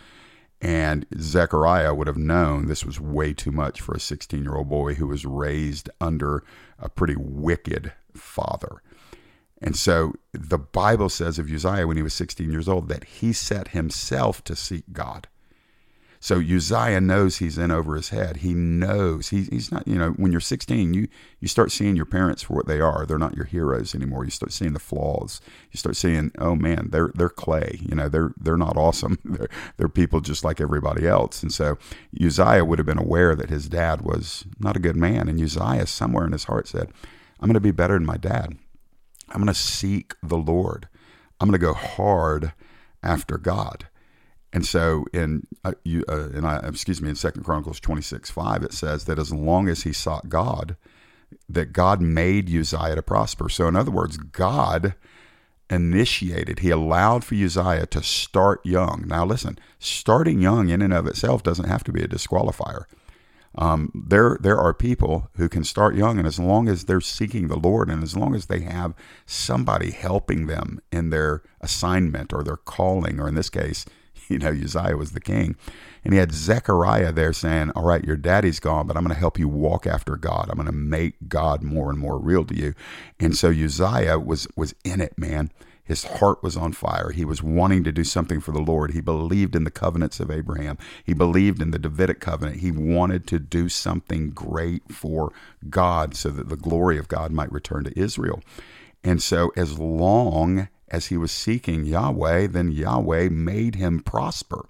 And 0.62 1.06
Zechariah 1.18 1.94
would 1.94 2.06
have 2.06 2.18
known 2.18 2.66
this 2.66 2.84
was 2.84 3.00
way 3.00 3.32
too 3.32 3.52
much 3.52 3.80
for 3.80 3.94
a 3.94 4.00
16 4.00 4.42
year 4.42 4.56
old 4.56 4.68
boy 4.68 4.94
who 4.94 5.06
was 5.06 5.24
raised 5.24 5.88
under 6.00 6.44
a 6.78 6.88
pretty 6.88 7.16
wicked 7.16 7.92
father. 8.16 8.82
And 9.62 9.76
so 9.76 10.14
the 10.32 10.58
Bible 10.58 11.08
says 11.08 11.38
of 11.38 11.50
Uzziah 11.50 11.86
when 11.86 11.96
he 11.96 12.02
was 12.02 12.14
16 12.14 12.50
years 12.50 12.68
old 12.68 12.88
that 12.88 13.04
he 13.04 13.32
set 13.32 13.68
himself 13.68 14.42
to 14.44 14.56
seek 14.56 14.84
God. 14.92 15.28
So 16.22 16.38
Uzziah 16.38 17.00
knows 17.00 17.38
he's 17.38 17.56
in 17.56 17.70
over 17.70 17.96
his 17.96 18.10
head. 18.10 18.38
He 18.38 18.52
knows 18.52 19.30
he, 19.30 19.44
he's 19.44 19.72
not, 19.72 19.88
you 19.88 19.96
know, 19.96 20.10
when 20.10 20.30
you're 20.30 20.40
16, 20.40 20.92
you, 20.92 21.08
you 21.40 21.48
start 21.48 21.72
seeing 21.72 21.96
your 21.96 22.04
parents 22.04 22.42
for 22.42 22.52
what 22.52 22.66
they 22.66 22.78
are. 22.78 23.06
They're 23.06 23.18
not 23.18 23.36
your 23.36 23.46
heroes 23.46 23.94
anymore. 23.94 24.26
You 24.26 24.30
start 24.30 24.52
seeing 24.52 24.74
the 24.74 24.78
flaws. 24.78 25.40
You 25.72 25.78
start 25.78 25.96
seeing, 25.96 26.30
oh 26.38 26.54
man, 26.54 26.88
they're, 26.90 27.10
they're 27.14 27.30
clay. 27.30 27.80
You 27.80 27.94
know, 27.94 28.10
they're, 28.10 28.34
they're 28.38 28.58
not 28.58 28.76
awesome. 28.76 29.18
they're, 29.24 29.48
they're 29.78 29.88
people 29.88 30.20
just 30.20 30.44
like 30.44 30.60
everybody 30.60 31.08
else. 31.08 31.42
And 31.42 31.52
so 31.52 31.78
Uzziah 32.22 32.66
would 32.66 32.78
have 32.78 32.86
been 32.86 32.98
aware 32.98 33.34
that 33.34 33.48
his 33.48 33.70
dad 33.70 34.02
was 34.02 34.44
not 34.58 34.76
a 34.76 34.80
good 34.80 34.96
man. 34.96 35.26
And 35.26 35.40
Uzziah, 35.40 35.86
somewhere 35.86 36.26
in 36.26 36.32
his 36.32 36.44
heart, 36.44 36.68
said, 36.68 36.92
I'm 37.40 37.46
going 37.46 37.54
to 37.54 37.60
be 37.60 37.70
better 37.70 37.94
than 37.94 38.06
my 38.06 38.16
dad. 38.16 38.56
I'm 39.30 39.36
going 39.36 39.46
to 39.46 39.54
seek 39.54 40.14
the 40.22 40.36
Lord. 40.36 40.88
I'm 41.40 41.48
going 41.48 41.58
to 41.58 41.66
go 41.66 41.74
hard 41.74 42.52
after 43.02 43.38
God. 43.38 43.86
And 44.52 44.66
so 44.66 45.06
in 45.12 45.46
uh, 45.64 45.72
you 45.84 46.04
uh, 46.08 46.30
in 46.30 46.44
I, 46.44 46.58
excuse 46.66 47.00
me 47.00 47.08
in 47.08 47.14
Second 47.14 47.44
Chronicles 47.44 47.80
26, 47.80 48.30
5, 48.30 48.62
it 48.64 48.72
says 48.72 49.04
that 49.04 49.18
as 49.18 49.32
long 49.32 49.68
as 49.68 49.84
he 49.84 49.92
sought 49.92 50.28
God, 50.28 50.76
that 51.48 51.72
God 51.72 52.00
made 52.00 52.52
Uzziah 52.52 52.96
to 52.96 53.02
prosper. 53.02 53.48
So 53.48 53.68
in 53.68 53.76
other 53.76 53.92
words, 53.92 54.16
God 54.16 54.94
initiated, 55.70 56.58
he 56.58 56.70
allowed 56.70 57.22
for 57.22 57.36
Uzziah 57.36 57.86
to 57.86 58.02
start 58.02 58.64
young. 58.66 59.04
Now 59.06 59.24
listen, 59.24 59.56
starting 59.78 60.40
young 60.40 60.68
in 60.68 60.82
and 60.82 60.92
of 60.92 61.06
itself 61.06 61.44
doesn't 61.44 61.68
have 61.68 61.84
to 61.84 61.92
be 61.92 62.02
a 62.02 62.08
disqualifier. 62.08 62.86
Um, 63.56 63.90
there, 63.94 64.38
there 64.40 64.58
are 64.58 64.72
people 64.72 65.28
who 65.36 65.48
can 65.48 65.64
start 65.64 65.96
young, 65.96 66.18
and 66.18 66.26
as 66.26 66.38
long 66.38 66.68
as 66.68 66.84
they're 66.84 67.00
seeking 67.00 67.48
the 67.48 67.58
Lord, 67.58 67.90
and 67.90 68.02
as 68.02 68.16
long 68.16 68.34
as 68.34 68.46
they 68.46 68.60
have 68.60 68.94
somebody 69.26 69.90
helping 69.90 70.46
them 70.46 70.80
in 70.92 71.10
their 71.10 71.42
assignment 71.60 72.32
or 72.32 72.44
their 72.44 72.56
calling, 72.56 73.18
or 73.18 73.28
in 73.28 73.34
this 73.34 73.50
case, 73.50 73.84
you 74.28 74.38
know, 74.38 74.50
Uzziah 74.50 74.96
was 74.96 75.12
the 75.12 75.20
king. 75.20 75.56
And 76.04 76.14
he 76.14 76.18
had 76.18 76.32
Zechariah 76.32 77.12
there 77.12 77.32
saying, 77.32 77.70
All 77.70 77.84
right, 77.84 78.04
your 78.04 78.16
daddy's 78.16 78.60
gone, 78.60 78.86
but 78.86 78.96
I'm 78.96 79.02
going 79.02 79.14
to 79.14 79.20
help 79.20 79.38
you 79.38 79.48
walk 79.48 79.86
after 79.86 80.16
God. 80.16 80.48
I'm 80.48 80.56
going 80.56 80.66
to 80.66 80.72
make 80.72 81.28
God 81.28 81.62
more 81.62 81.90
and 81.90 81.98
more 81.98 82.18
real 82.18 82.44
to 82.46 82.56
you. 82.56 82.74
And 83.18 83.36
so 83.36 83.48
Uzziah 83.48 84.18
was 84.18 84.46
was 84.56 84.74
in 84.84 85.00
it, 85.00 85.18
man. 85.18 85.50
His 85.90 86.04
heart 86.04 86.40
was 86.40 86.56
on 86.56 86.72
fire. 86.72 87.10
He 87.10 87.24
was 87.24 87.42
wanting 87.42 87.82
to 87.82 87.90
do 87.90 88.04
something 88.04 88.38
for 88.38 88.52
the 88.52 88.60
Lord. 88.60 88.92
He 88.92 89.00
believed 89.00 89.56
in 89.56 89.64
the 89.64 89.72
covenants 89.72 90.20
of 90.20 90.30
Abraham. 90.30 90.78
He 91.02 91.14
believed 91.14 91.60
in 91.60 91.72
the 91.72 91.80
Davidic 91.80 92.20
covenant. 92.20 92.60
He 92.60 92.70
wanted 92.70 93.26
to 93.26 93.40
do 93.40 93.68
something 93.68 94.30
great 94.30 94.84
for 94.92 95.32
God 95.68 96.14
so 96.14 96.30
that 96.30 96.48
the 96.48 96.56
glory 96.56 96.96
of 96.96 97.08
God 97.08 97.32
might 97.32 97.50
return 97.50 97.82
to 97.82 97.98
Israel. 97.98 98.40
And 99.02 99.20
so, 99.20 99.50
as 99.56 99.80
long 99.80 100.68
as 100.86 101.06
he 101.06 101.16
was 101.16 101.32
seeking 101.32 101.84
Yahweh, 101.84 102.46
then 102.46 102.70
Yahweh 102.70 103.28
made 103.30 103.74
him 103.74 103.98
prosper. 103.98 104.66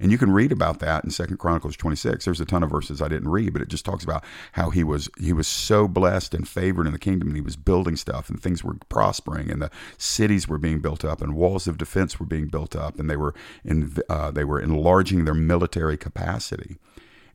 And 0.00 0.12
you 0.12 0.18
can 0.18 0.30
read 0.30 0.52
about 0.52 0.78
that 0.80 1.04
in 1.04 1.10
Second 1.10 1.38
Chronicles 1.38 1.76
26. 1.76 2.24
There's 2.24 2.40
a 2.40 2.44
ton 2.44 2.62
of 2.62 2.70
verses 2.70 3.02
I 3.02 3.08
didn't 3.08 3.28
read, 3.28 3.52
but 3.52 3.62
it 3.62 3.68
just 3.68 3.84
talks 3.84 4.04
about 4.04 4.24
how 4.52 4.70
he 4.70 4.84
was 4.84 5.08
he 5.18 5.32
was 5.32 5.48
so 5.48 5.88
blessed 5.88 6.34
and 6.34 6.48
favored 6.48 6.86
in 6.86 6.92
the 6.92 6.98
kingdom, 6.98 7.28
and 7.28 7.36
he 7.36 7.42
was 7.42 7.56
building 7.56 7.96
stuff, 7.96 8.30
and 8.30 8.40
things 8.40 8.62
were 8.62 8.76
prospering, 8.88 9.50
and 9.50 9.60
the 9.60 9.70
cities 9.96 10.48
were 10.48 10.58
being 10.58 10.80
built 10.80 11.04
up, 11.04 11.20
and 11.20 11.34
walls 11.34 11.66
of 11.66 11.78
defense 11.78 12.20
were 12.20 12.26
being 12.26 12.46
built 12.46 12.76
up, 12.76 12.98
and 12.98 13.10
they 13.10 13.16
were 13.16 13.34
in 13.64 13.96
uh, 14.08 14.30
they 14.30 14.44
were 14.44 14.60
enlarging 14.60 15.24
their 15.24 15.34
military 15.34 15.96
capacity. 15.96 16.76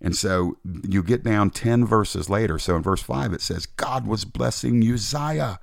And 0.03 0.17
so 0.17 0.57
you 0.63 1.01
get 1.01 1.23
down 1.23 1.49
10 1.49 1.85
verses 1.85 2.29
later. 2.29 2.59
So 2.59 2.75
in 2.75 2.83
verse 2.83 3.01
5, 3.01 3.31
it 3.31 3.41
says, 3.41 3.65
God 3.65 4.05
was 4.05 4.25
blessing 4.25 4.83
Uzziah 4.83 5.59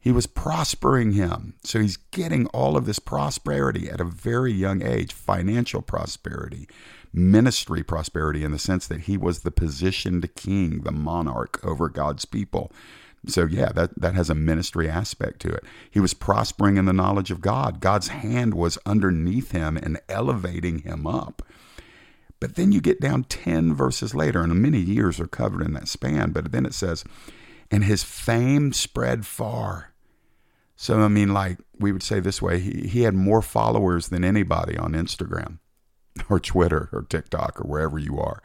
he 0.00 0.10
was 0.10 0.26
prospering 0.26 1.12
him. 1.12 1.54
So 1.62 1.78
he's 1.78 1.98
getting 1.98 2.46
all 2.48 2.76
of 2.76 2.86
this 2.86 2.98
prosperity 2.98 3.90
at 3.90 4.00
a 4.00 4.04
very 4.04 4.52
young 4.52 4.82
age 4.82 5.12
financial 5.12 5.82
prosperity, 5.82 6.66
ministry 7.12 7.82
prosperity, 7.82 8.42
in 8.42 8.50
the 8.50 8.58
sense 8.58 8.86
that 8.86 9.02
he 9.02 9.18
was 9.18 9.40
the 9.40 9.50
positioned 9.50 10.34
king, 10.34 10.82
the 10.82 10.92
monarch 10.92 11.62
over 11.62 11.90
God's 11.90 12.24
people. 12.24 12.72
So, 13.26 13.44
yeah, 13.44 13.70
that, 13.72 14.00
that 14.00 14.14
has 14.14 14.30
a 14.30 14.34
ministry 14.34 14.88
aspect 14.88 15.40
to 15.40 15.50
it. 15.50 15.62
He 15.90 16.00
was 16.00 16.14
prospering 16.14 16.78
in 16.78 16.86
the 16.86 16.94
knowledge 16.94 17.30
of 17.30 17.42
God. 17.42 17.80
God's 17.80 18.08
hand 18.08 18.54
was 18.54 18.78
underneath 18.86 19.52
him 19.52 19.76
and 19.76 20.00
elevating 20.08 20.78
him 20.78 21.06
up. 21.06 21.42
But 22.40 22.56
then 22.56 22.72
you 22.72 22.80
get 22.80 23.02
down 23.02 23.24
10 23.24 23.74
verses 23.74 24.14
later, 24.14 24.40
and 24.40 24.54
many 24.54 24.78
years 24.78 25.20
are 25.20 25.26
covered 25.26 25.60
in 25.60 25.74
that 25.74 25.88
span, 25.88 26.30
but 26.30 26.52
then 26.52 26.64
it 26.64 26.72
says, 26.72 27.04
and 27.70 27.84
his 27.84 28.02
fame 28.02 28.72
spread 28.72 29.26
far 29.26 29.89
so, 30.82 30.98
I 31.02 31.08
mean, 31.08 31.34
like 31.34 31.58
we 31.78 31.92
would 31.92 32.02
say 32.02 32.20
this 32.20 32.40
way, 32.40 32.58
he, 32.58 32.88
he 32.88 33.02
had 33.02 33.12
more 33.12 33.42
followers 33.42 34.08
than 34.08 34.24
anybody 34.24 34.78
on 34.78 34.92
Instagram 34.92 35.58
or 36.30 36.40
Twitter 36.40 36.88
or 36.90 37.02
TikTok 37.02 37.60
or 37.60 37.68
wherever 37.68 37.98
you 37.98 38.18
are. 38.18 38.42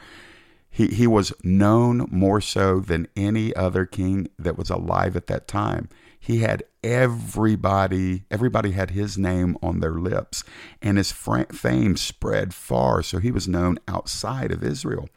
He, 0.69 0.87
he 0.87 1.07
was 1.07 1.31
known 1.45 2.09
more 2.11 2.41
so 2.41 2.81
than 2.81 3.07
any 3.15 3.55
other 3.55 3.85
king 3.85 4.27
that 4.37 4.57
was 4.57 4.69
alive 4.69 5.15
at 5.15 5.27
that 5.27 5.47
time. 5.47 5.87
He 6.19 6.39
had 6.39 6.65
everybody, 6.83 8.25
everybody 8.29 8.71
had 8.71 8.91
his 8.91 9.17
name 9.17 9.57
on 9.63 9.79
their 9.79 9.93
lips, 9.93 10.43
and 10.81 10.97
his 10.97 11.13
fame 11.13 11.95
spread 11.95 12.53
far. 12.53 13.01
So 13.01 13.19
he 13.19 13.31
was 13.31 13.47
known 13.47 13.79
outside 13.87 14.51
of 14.51 14.61
Israel. 14.61 15.07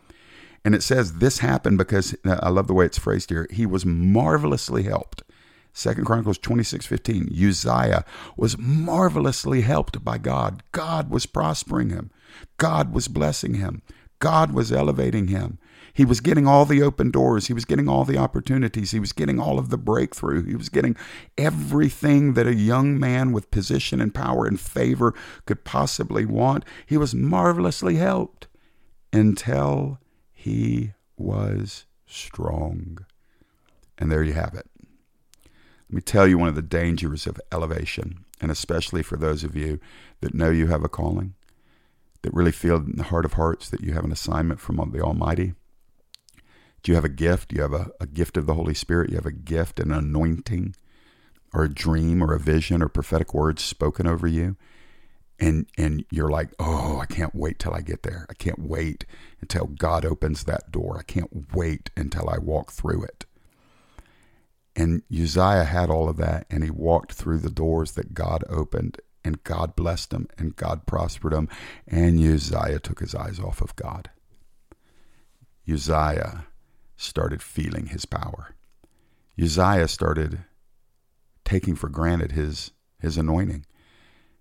And 0.64 0.72
it 0.72 0.84
says 0.84 1.14
this 1.14 1.38
happened 1.40 1.78
because 1.78 2.14
uh, 2.24 2.38
I 2.44 2.50
love 2.50 2.68
the 2.68 2.74
way 2.74 2.86
it's 2.86 2.96
phrased 2.96 3.30
here. 3.30 3.48
He 3.50 3.66
was 3.66 3.84
marvelously 3.84 4.84
helped 4.84 5.24
Second 5.78 6.06
Chronicles 6.06 6.38
26:15 6.38 7.30
Uzziah 7.32 8.04
was 8.36 8.58
marvelously 8.58 9.60
helped 9.60 10.04
by 10.04 10.18
God. 10.18 10.64
God 10.72 11.08
was 11.08 11.24
prospering 11.24 11.90
him. 11.90 12.10
God 12.56 12.92
was 12.92 13.06
blessing 13.06 13.54
him. 13.54 13.82
God 14.18 14.50
was 14.50 14.72
elevating 14.72 15.28
him. 15.28 15.58
He 15.94 16.04
was 16.04 16.20
getting 16.20 16.48
all 16.48 16.64
the 16.64 16.82
open 16.82 17.12
doors. 17.12 17.46
He 17.46 17.52
was 17.52 17.64
getting 17.64 17.88
all 17.88 18.04
the 18.04 18.18
opportunities. 18.18 18.90
He 18.90 18.98
was 18.98 19.12
getting 19.12 19.38
all 19.38 19.56
of 19.56 19.70
the 19.70 19.78
breakthrough. 19.78 20.44
He 20.44 20.56
was 20.56 20.68
getting 20.68 20.96
everything 21.36 22.34
that 22.34 22.48
a 22.48 22.54
young 22.56 22.98
man 22.98 23.30
with 23.30 23.52
position 23.52 24.00
and 24.00 24.12
power 24.12 24.46
and 24.46 24.58
favor 24.58 25.14
could 25.46 25.64
possibly 25.64 26.24
want. 26.24 26.64
He 26.86 26.96
was 26.96 27.14
marvelously 27.14 27.96
helped 27.96 28.48
until 29.12 30.00
he 30.32 30.94
was 31.16 31.86
strong. 32.04 33.06
And 33.96 34.10
there 34.10 34.24
you 34.24 34.32
have 34.32 34.54
it. 34.54 34.67
Let 35.88 35.94
me 35.94 36.00
tell 36.02 36.26
you 36.26 36.38
one 36.38 36.48
of 36.48 36.54
the 36.54 36.62
dangers 36.62 37.26
of 37.26 37.40
elevation, 37.50 38.24
and 38.40 38.50
especially 38.50 39.02
for 39.02 39.16
those 39.16 39.44
of 39.44 39.56
you 39.56 39.80
that 40.20 40.34
know 40.34 40.50
you 40.50 40.66
have 40.66 40.84
a 40.84 40.88
calling, 40.88 41.34
that 42.22 42.34
really 42.34 42.52
feel 42.52 42.76
in 42.76 42.96
the 42.96 43.04
heart 43.04 43.24
of 43.24 43.34
hearts 43.34 43.70
that 43.70 43.80
you 43.80 43.94
have 43.94 44.04
an 44.04 44.12
assignment 44.12 44.60
from 44.60 44.76
the 44.92 45.00
Almighty. 45.00 45.54
Do 46.82 46.92
you 46.92 46.94
have 46.94 47.04
a 47.04 47.10
gift? 47.10 47.52
You 47.52 47.62
have 47.62 47.72
a, 47.72 47.90
a 48.00 48.06
gift 48.06 48.36
of 48.36 48.46
the 48.46 48.54
Holy 48.54 48.74
Spirit? 48.74 49.10
You 49.10 49.16
have 49.16 49.26
a 49.26 49.32
gift, 49.32 49.80
an 49.80 49.92
anointing, 49.92 50.74
or 51.52 51.64
a 51.64 51.72
dream, 51.72 52.22
or 52.22 52.34
a 52.34 52.38
vision, 52.38 52.82
or 52.82 52.88
prophetic 52.88 53.32
words 53.32 53.62
spoken 53.62 54.06
over 54.06 54.26
you? 54.26 54.56
and 55.38 55.66
and 55.76 56.04
you're 56.10 56.30
like, 56.30 56.50
oh, 56.58 56.98
I 56.98 57.06
can't 57.06 57.34
wait 57.34 57.58
till 57.58 57.74
I 57.74 57.80
get 57.80 58.02
there. 58.02 58.26
I 58.28 58.34
can't 58.34 58.58
wait 58.58 59.04
until 59.40 59.66
God 59.66 60.04
opens 60.04 60.44
that 60.44 60.72
door. 60.72 60.98
I 60.98 61.02
can't 61.02 61.54
wait 61.54 61.90
until 61.96 62.28
I 62.28 62.38
walk 62.38 62.72
through 62.72 63.04
it. 63.04 63.24
And 64.78 65.02
Uzziah 65.12 65.64
had 65.64 65.90
all 65.90 66.08
of 66.08 66.18
that, 66.18 66.46
and 66.48 66.62
he 66.62 66.70
walked 66.70 67.12
through 67.12 67.38
the 67.38 67.50
doors 67.50 67.92
that 67.92 68.14
God 68.14 68.44
opened, 68.48 69.00
and 69.24 69.42
God 69.42 69.74
blessed 69.74 70.12
him, 70.12 70.28
and 70.38 70.54
God 70.54 70.86
prospered 70.86 71.32
him, 71.32 71.48
and 71.88 72.20
Uzziah 72.20 72.78
took 72.78 73.00
his 73.00 73.12
eyes 73.12 73.40
off 73.40 73.60
of 73.60 73.74
God. 73.74 74.08
Uzziah 75.68 76.46
started 76.96 77.42
feeling 77.42 77.86
his 77.86 78.04
power. 78.04 78.54
Uzziah 79.36 79.88
started 79.88 80.44
taking 81.44 81.74
for 81.74 81.88
granted 81.88 82.30
his 82.32 82.70
his 83.00 83.18
anointing. 83.18 83.66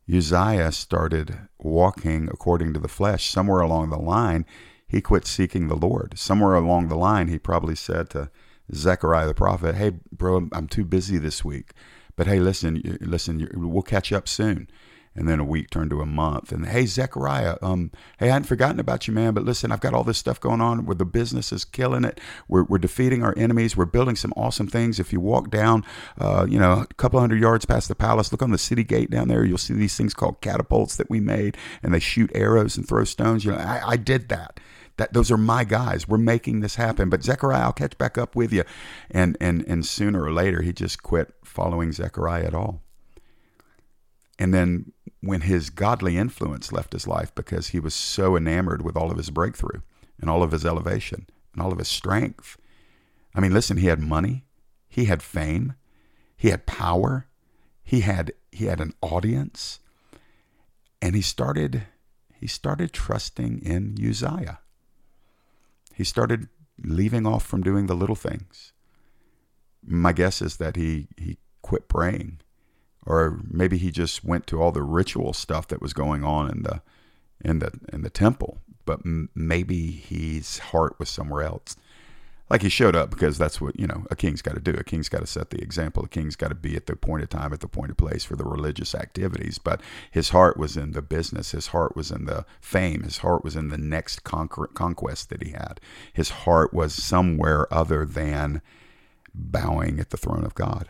Uzziah 0.07 0.71
started 0.71 1.47
walking 1.57 2.29
according 2.29 2.73
to 2.73 2.79
the 2.79 2.87
flesh. 2.87 3.31
Somewhere 3.31 3.61
along 3.61 3.89
the 3.89 3.97
line, 3.97 4.45
he 4.87 5.01
quit 5.01 5.25
seeking 5.25 5.67
the 5.67 5.75
Lord. 5.75 6.19
Somewhere 6.19 6.53
along 6.53 6.89
the 6.89 6.95
line, 6.95 7.27
he 7.27 7.39
probably 7.39 7.75
said 7.75 8.11
to 8.11 8.29
Zechariah 8.73 9.27
the 9.27 9.33
prophet, 9.33 9.75
"Hey, 9.75 9.91
bro, 10.11 10.49
I'm 10.51 10.67
too 10.67 10.85
busy 10.85 11.17
this 11.17 11.43
week, 11.45 11.71
but 12.15 12.27
hey, 12.27 12.39
listen, 12.39 12.97
listen, 13.01 13.47
we'll 13.53 13.81
catch 13.81 14.11
up 14.11 14.27
soon." 14.27 14.67
And 15.15 15.27
then 15.27 15.39
a 15.39 15.43
week 15.43 15.71
turned 15.71 15.89
to 15.89 16.01
a 16.01 16.05
month. 16.05 16.51
And 16.51 16.67
hey, 16.67 16.85
Zechariah, 16.85 17.57
um, 17.63 17.91
hey, 18.19 18.29
I 18.29 18.33
hadn't 18.33 18.47
forgotten 18.47 18.79
about 18.79 19.07
you, 19.07 19.13
man. 19.15 19.33
But 19.33 19.45
listen, 19.45 19.71
I've 19.71 19.79
got 19.79 19.95
all 19.95 20.03
this 20.03 20.19
stuff 20.19 20.39
going 20.39 20.61
on 20.61 20.85
where 20.85 20.93
the 20.93 21.05
business 21.05 21.51
is 21.51 21.65
killing 21.65 22.03
it. 22.03 22.21
We're, 22.47 22.65
we're 22.65 22.77
defeating 22.77 23.23
our 23.23 23.33
enemies. 23.35 23.75
We're 23.75 23.85
building 23.85 24.15
some 24.15 24.31
awesome 24.37 24.67
things. 24.67 24.99
If 24.99 25.11
you 25.11 25.19
walk 25.19 25.49
down, 25.49 25.83
uh, 26.19 26.45
you 26.47 26.59
know, 26.59 26.85
a 26.87 26.93
couple 26.97 27.19
hundred 27.19 27.41
yards 27.41 27.65
past 27.65 27.87
the 27.87 27.95
palace, 27.95 28.31
look 28.31 28.43
on 28.43 28.51
the 28.51 28.59
city 28.59 28.83
gate 28.83 29.09
down 29.09 29.27
there. 29.27 29.43
You'll 29.43 29.57
see 29.57 29.73
these 29.73 29.97
things 29.97 30.13
called 30.13 30.39
catapults 30.41 30.97
that 30.97 31.09
we 31.09 31.19
made, 31.19 31.57
and 31.81 31.95
they 31.95 31.99
shoot 31.99 32.29
arrows 32.35 32.77
and 32.77 32.87
throw 32.87 33.03
stones. 33.03 33.43
You 33.43 33.53
know, 33.53 33.57
I, 33.57 33.81
I 33.87 33.97
did 33.97 34.29
that. 34.29 34.59
That 34.97 35.13
those 35.13 35.31
are 35.31 35.37
my 35.37 35.63
guys. 35.63 36.07
We're 36.07 36.17
making 36.17 36.59
this 36.59 36.75
happen. 36.75 37.09
But 37.09 37.23
Zechariah, 37.23 37.63
I'll 37.63 37.73
catch 37.73 37.97
back 37.97 38.17
up 38.17 38.35
with 38.35 38.51
you. 38.51 38.63
And 39.09 39.37
and 39.39 39.63
and 39.67 39.85
sooner 39.85 40.23
or 40.23 40.33
later, 40.33 40.61
he 40.61 40.73
just 40.73 41.03
quit 41.03 41.33
following 41.43 41.91
Zechariah 41.91 42.45
at 42.45 42.55
all. 42.55 42.81
And 44.39 44.53
then 44.53 44.91
when 45.21 45.41
his 45.41 45.69
godly 45.69 46.17
influence 46.17 46.71
left 46.71 46.93
his 46.93 47.07
life 47.07 47.33
because 47.33 47.69
he 47.69 47.79
was 47.79 47.93
so 47.93 48.35
enamored 48.35 48.83
with 48.83 48.95
all 48.95 49.11
of 49.11 49.17
his 49.17 49.29
breakthrough 49.29 49.81
and 50.19 50.29
all 50.29 50.43
of 50.43 50.51
his 50.51 50.65
elevation 50.65 51.27
and 51.53 51.61
all 51.61 51.71
of 51.71 51.79
his 51.79 51.87
strength. 51.87 52.57
I 53.33 53.39
mean, 53.39 53.53
listen, 53.53 53.77
he 53.77 53.87
had 53.87 53.99
money, 53.99 54.45
he 54.87 55.05
had 55.05 55.21
fame, 55.21 55.73
he 56.35 56.49
had 56.49 56.65
power, 56.65 57.27
he 57.83 58.01
had 58.01 58.31
he 58.51 58.65
had 58.65 58.79
an 58.79 58.93
audience, 59.01 59.79
and 61.01 61.15
he 61.15 61.21
started 61.21 61.83
he 62.33 62.47
started 62.47 62.93
trusting 62.93 63.59
in 63.59 63.95
Uzziah. 63.99 64.59
He 65.97 66.03
started 66.03 66.47
leaving 66.83 67.25
off 67.25 67.43
from 67.43 67.63
doing 67.63 67.87
the 67.87 67.95
little 67.95 68.15
things. 68.15 68.71
My 69.83 70.13
guess 70.13 70.43
is 70.43 70.57
that 70.57 70.75
he 70.75 71.07
he 71.17 71.37
quit 71.63 71.87
praying 71.87 72.39
or 73.03 73.39
maybe 73.49 73.79
he 73.79 73.89
just 73.89 74.23
went 74.23 74.45
to 74.47 74.61
all 74.61 74.71
the 74.71 74.83
ritual 74.83 75.33
stuff 75.33 75.67
that 75.69 75.81
was 75.81 75.93
going 75.93 76.23
on 76.23 76.51
in 76.51 76.61
the 76.61 76.81
in 77.43 77.57
the 77.59 77.71
in 77.91 78.03
the 78.03 78.11
temple 78.11 78.59
but 78.85 78.99
m- 79.03 79.29
maybe 79.33 79.89
his 79.91 80.59
heart 80.59 80.95
was 80.99 81.09
somewhere 81.09 81.41
else 81.41 81.75
like 82.49 82.61
he 82.61 82.69
showed 82.69 82.95
up 82.95 83.09
because 83.09 83.37
that's 83.37 83.59
what 83.59 83.79
you 83.79 83.87
know 83.87 84.05
a 84.09 84.15
king's 84.15 84.41
got 84.41 84.55
to 84.55 84.61
do. 84.61 84.71
A 84.71 84.83
king's 84.83 85.09
got 85.09 85.19
to 85.19 85.27
set 85.27 85.49
the 85.49 85.61
example. 85.61 86.03
A 86.03 86.07
king's 86.07 86.35
got 86.35 86.49
to 86.49 86.55
be 86.55 86.75
at 86.75 86.85
the 86.85 86.95
point 86.95 87.23
of 87.23 87.29
time 87.29 87.53
at 87.53 87.59
the 87.59 87.67
point 87.67 87.91
of 87.91 87.97
place 87.97 88.23
for 88.23 88.35
the 88.35 88.45
religious 88.45 88.95
activities. 88.95 89.57
But 89.57 89.81
his 90.11 90.29
heart 90.29 90.57
was 90.57 90.77
in 90.77 90.91
the 90.91 91.01
business. 91.01 91.51
His 91.51 91.67
heart 91.67 91.95
was 91.95 92.11
in 92.11 92.25
the 92.25 92.45
fame. 92.61 93.03
His 93.03 93.19
heart 93.19 93.43
was 93.43 93.55
in 93.55 93.69
the 93.69 93.77
next 93.77 94.23
conquer- 94.23 94.67
conquest 94.67 95.29
that 95.29 95.43
he 95.43 95.51
had. 95.51 95.79
His 96.13 96.29
heart 96.29 96.73
was 96.73 96.93
somewhere 96.93 97.71
other 97.73 98.05
than 98.05 98.61
bowing 99.33 99.99
at 99.99 100.09
the 100.09 100.17
throne 100.17 100.43
of 100.43 100.55
god. 100.55 100.87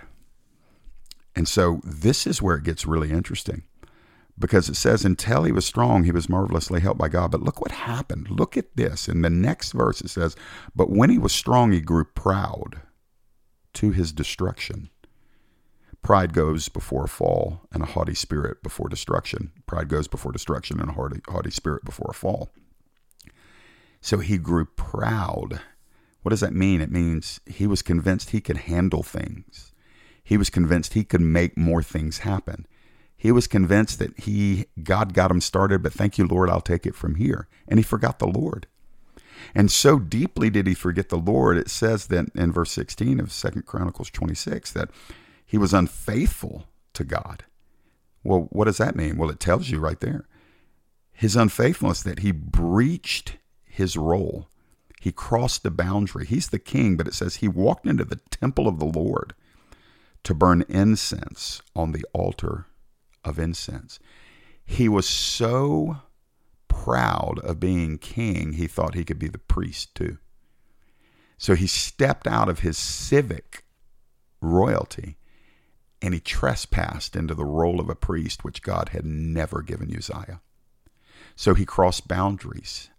And 1.36 1.48
so 1.48 1.82
this 1.84 2.26
is 2.26 2.42
where 2.42 2.56
it 2.58 2.64
gets 2.64 2.86
really 2.86 3.12
interesting 3.12 3.64
because 4.40 4.70
it 4.70 4.76
says, 4.76 5.04
until 5.04 5.44
he 5.44 5.52
was 5.52 5.66
strong, 5.66 6.04
he 6.04 6.12
was 6.12 6.30
marvelously 6.30 6.80
helped 6.80 7.00
by 7.00 7.10
God. 7.10 7.32
But 7.32 7.42
look 7.42 7.60
what 7.60 7.72
happened. 7.72 8.30
Look 8.30 8.56
at 8.56 8.76
this. 8.76 9.08
In 9.08 9.22
the 9.22 9.30
next 9.30 9.72
verse, 9.72 10.02
it 10.02 10.10
says, 10.10 10.36
But 10.76 10.92
when 10.92 11.10
he 11.10 11.18
was 11.18 11.34
strong, 11.34 11.72
he 11.72 11.82
grew 11.82 12.06
proud 12.06 12.82
to 13.74 13.92
his 13.92 14.12
destruction. 14.12 14.90
Pride 16.04 16.34
goes 16.34 16.70
before 16.70 17.06
a 17.06 17.10
fall, 17.10 17.62
and 17.72 17.82
a 17.82 17.88
haughty 17.88 18.14
spirit 18.14 18.62
before 18.62 18.88
destruction. 18.88 19.52
Pride 19.66 19.90
goes 19.90 20.08
before 20.08 20.32
destruction, 20.32 20.80
and 20.80 20.92
a 20.92 20.94
haughty, 20.94 21.20
haughty 21.28 21.52
spirit 21.52 21.84
before 21.84 22.08
a 22.12 22.14
fall. 22.14 22.50
So 24.00 24.20
he 24.20 24.38
grew 24.38 24.66
proud. 24.66 25.60
What 26.22 26.30
does 26.30 26.42
that 26.42 26.54
mean? 26.54 26.80
It 26.80 26.92
means 26.92 27.40
he 27.46 27.68
was 27.68 27.82
convinced 27.82 28.30
he 28.30 28.42
could 28.42 28.58
handle 28.58 29.04
things. 29.04 29.74
He 30.24 30.38
was 30.38 30.50
convinced 30.50 30.94
he 30.94 31.04
could 31.04 31.22
make 31.22 31.58
more 31.58 31.82
things 31.82 32.20
happen. 32.20 32.68
He 33.18 33.32
was 33.32 33.48
convinced 33.48 33.98
that 33.98 34.18
he 34.20 34.68
God 34.82 35.14
got 35.14 35.32
him 35.32 35.42
started, 35.42 35.82
but 35.82 35.94
thank 35.94 36.18
you, 36.18 36.28
Lord, 36.28 36.50
I'll 36.50 36.62
take 36.62 36.86
it 36.86 36.96
from 36.96 37.16
here. 37.16 37.48
And 37.68 37.80
he 37.80 37.84
forgot 37.84 38.20
the 38.20 38.28
Lord. 38.28 38.68
And 39.56 39.72
so 39.72 39.98
deeply 39.98 40.50
did 40.50 40.68
he 40.68 40.74
forget 40.74 41.10
the 41.10 41.18
Lord, 41.18 41.58
it 41.58 41.70
says 41.70 42.08
that 42.08 42.28
in 42.36 42.52
verse 42.52 42.72
16 42.72 43.20
of 43.20 43.32
Second 43.32 43.66
Chronicles 43.66 44.12
26 44.12 44.72
that 44.74 44.90
he 45.46 45.58
was 45.58 45.74
unfaithful 45.74 46.68
to 46.94 47.04
God. 47.04 47.46
Well, 48.24 48.48
what 48.52 48.66
does 48.66 48.78
that 48.78 48.96
mean? 48.96 49.18
Well, 49.18 49.30
it 49.30 49.40
tells 49.40 49.70
you 49.70 49.80
right 49.80 50.00
there. 50.00 50.28
His 51.12 51.36
unfaithfulness, 51.36 52.04
that 52.04 52.20
he 52.20 52.32
breached 52.32 53.38
his 53.66 53.98
role. 53.98 54.48
He 55.00 55.12
crossed 55.12 55.64
the 55.64 55.72
boundary. 55.72 56.26
He's 56.26 56.50
the 56.50 56.60
king, 56.60 56.98
but 56.98 57.08
it 57.08 57.14
says 57.14 57.38
he 57.38 57.48
walked 57.48 57.88
into 57.88 58.04
the 58.04 58.20
temple 58.30 58.68
of 58.68 58.80
the 58.80 58.86
Lord 58.86 59.34
to 60.24 60.36
burn 60.36 60.66
incense 60.68 61.62
on 61.76 61.94
the 61.94 62.04
altar 62.14 62.66
of 63.28 63.40
incense. 63.40 64.00
He 64.66 64.90
was 64.90 65.08
so 65.08 65.98
proud 66.68 67.40
of 67.40 67.60
being 67.60 67.98
king, 67.98 68.54
he 68.54 68.68
thought 68.68 68.96
he 68.96 69.04
could 69.04 69.20
be 69.20 69.28
the 69.28 69.38
priest 69.38 69.96
too. 69.96 70.18
So 71.38 71.56
he 71.56 71.68
stepped 71.68 72.28
out 72.28 72.50
of 72.50 72.60
his 72.60 72.78
civic 72.78 73.64
royalty 74.42 75.18
and 76.02 76.14
he 76.14 76.20
trespassed 76.20 77.16
into 77.16 77.34
the 77.34 77.46
role 77.46 77.80
of 77.80 77.90
a 77.90 77.96
priest, 77.96 78.44
which 78.44 78.62
God 78.62 78.90
had 78.90 79.06
never 79.06 79.62
given 79.62 79.96
Uzziah. 79.96 80.42
So 81.36 81.54
he 81.54 81.66
crossed 81.66 82.08
boundaries 82.08 82.90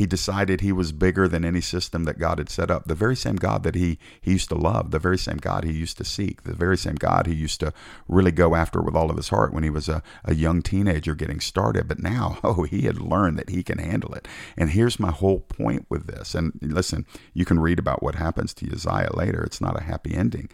he 0.00 0.06
decided 0.06 0.62
he 0.62 0.72
was 0.72 0.92
bigger 0.92 1.28
than 1.28 1.44
any 1.44 1.60
system 1.60 2.04
that 2.04 2.18
God 2.18 2.38
had 2.38 2.48
set 2.48 2.70
up. 2.70 2.86
The 2.86 2.94
very 2.94 3.14
same 3.14 3.36
God 3.36 3.64
that 3.64 3.74
he, 3.74 3.98
he 4.22 4.32
used 4.32 4.48
to 4.48 4.54
love, 4.54 4.92
the 4.92 4.98
very 4.98 5.18
same 5.18 5.36
God 5.36 5.62
he 5.62 5.74
used 5.74 5.98
to 5.98 6.06
seek, 6.06 6.44
the 6.44 6.54
very 6.54 6.78
same 6.78 6.94
God 6.94 7.26
he 7.26 7.34
used 7.34 7.60
to 7.60 7.74
really 8.08 8.30
go 8.30 8.54
after 8.54 8.80
with 8.80 8.96
all 8.96 9.10
of 9.10 9.18
his 9.18 9.28
heart 9.28 9.52
when 9.52 9.62
he 9.62 9.68
was 9.68 9.90
a, 9.90 10.02
a 10.24 10.34
young 10.34 10.62
teenager 10.62 11.14
getting 11.14 11.38
started. 11.38 11.86
But 11.86 11.98
now, 11.98 12.38
oh, 12.44 12.62
he 12.62 12.86
had 12.86 12.98
learned 12.98 13.38
that 13.40 13.50
he 13.50 13.62
can 13.62 13.76
handle 13.76 14.14
it. 14.14 14.26
And 14.56 14.70
here's 14.70 14.98
my 14.98 15.10
whole 15.10 15.40
point 15.40 15.84
with 15.90 16.06
this. 16.06 16.34
And 16.34 16.58
listen, 16.62 17.04
you 17.34 17.44
can 17.44 17.60
read 17.60 17.78
about 17.78 18.02
what 18.02 18.14
happens 18.14 18.54
to 18.54 18.72
Uzziah 18.72 19.10
later. 19.12 19.42
It's 19.42 19.60
not 19.60 19.78
a 19.78 19.84
happy 19.84 20.14
ending. 20.14 20.48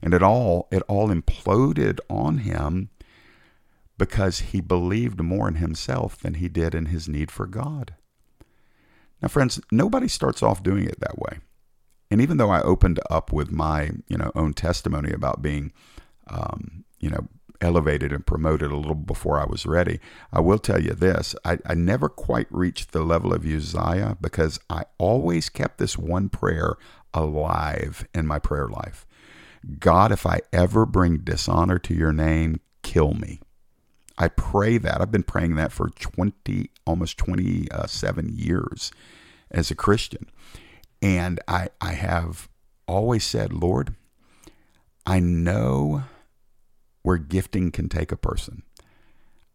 And 0.00 0.14
it 0.14 0.22
all 0.22 0.68
it 0.70 0.82
all 0.86 1.08
imploded 1.08 1.98
on 2.08 2.38
him 2.38 2.90
because 3.98 4.38
he 4.52 4.60
believed 4.60 5.20
more 5.20 5.48
in 5.48 5.56
himself 5.56 6.16
than 6.18 6.34
he 6.34 6.48
did 6.48 6.72
in 6.72 6.86
his 6.86 7.08
need 7.08 7.32
for 7.32 7.48
God. 7.48 7.96
Now, 9.22 9.28
friends, 9.28 9.60
nobody 9.70 10.08
starts 10.08 10.42
off 10.42 10.62
doing 10.62 10.84
it 10.84 11.00
that 11.00 11.18
way. 11.18 11.38
And 12.10 12.20
even 12.20 12.36
though 12.36 12.50
I 12.50 12.60
opened 12.60 13.00
up 13.08 13.32
with 13.32 13.50
my, 13.50 13.90
you 14.08 14.18
know, 14.18 14.32
own 14.34 14.52
testimony 14.52 15.12
about 15.12 15.40
being, 15.40 15.72
um, 16.26 16.84
you 17.00 17.08
know, 17.08 17.28
elevated 17.60 18.12
and 18.12 18.26
promoted 18.26 18.72
a 18.72 18.76
little 18.76 18.96
before 18.96 19.40
I 19.40 19.46
was 19.46 19.64
ready, 19.64 20.00
I 20.32 20.40
will 20.40 20.58
tell 20.58 20.82
you 20.82 20.90
this: 20.90 21.34
I, 21.44 21.58
I 21.64 21.74
never 21.74 22.08
quite 22.08 22.48
reached 22.50 22.92
the 22.92 23.02
level 23.02 23.32
of 23.32 23.46
Uzziah 23.46 24.18
because 24.20 24.60
I 24.68 24.84
always 24.98 25.48
kept 25.48 25.78
this 25.78 25.96
one 25.96 26.28
prayer 26.28 26.74
alive 27.14 28.06
in 28.14 28.26
my 28.26 28.38
prayer 28.38 28.68
life. 28.68 29.06
God, 29.78 30.10
if 30.10 30.26
I 30.26 30.40
ever 30.52 30.84
bring 30.84 31.18
dishonor 31.18 31.78
to 31.78 31.94
your 31.94 32.12
name, 32.12 32.60
kill 32.82 33.14
me. 33.14 33.40
I 34.18 34.28
pray 34.28 34.78
that. 34.78 35.00
I've 35.00 35.12
been 35.12 35.22
praying 35.22 35.54
that 35.56 35.72
for 35.72 35.88
20, 35.88 36.70
almost 36.86 37.18
27 37.18 38.30
years 38.34 38.90
as 39.50 39.70
a 39.70 39.74
Christian. 39.74 40.28
And 41.00 41.40
I, 41.48 41.68
I 41.80 41.92
have 41.92 42.48
always 42.86 43.24
said, 43.24 43.52
Lord, 43.52 43.94
I 45.04 45.20
know 45.20 46.04
where 47.02 47.18
gifting 47.18 47.70
can 47.70 47.88
take 47.88 48.12
a 48.12 48.16
person. 48.16 48.62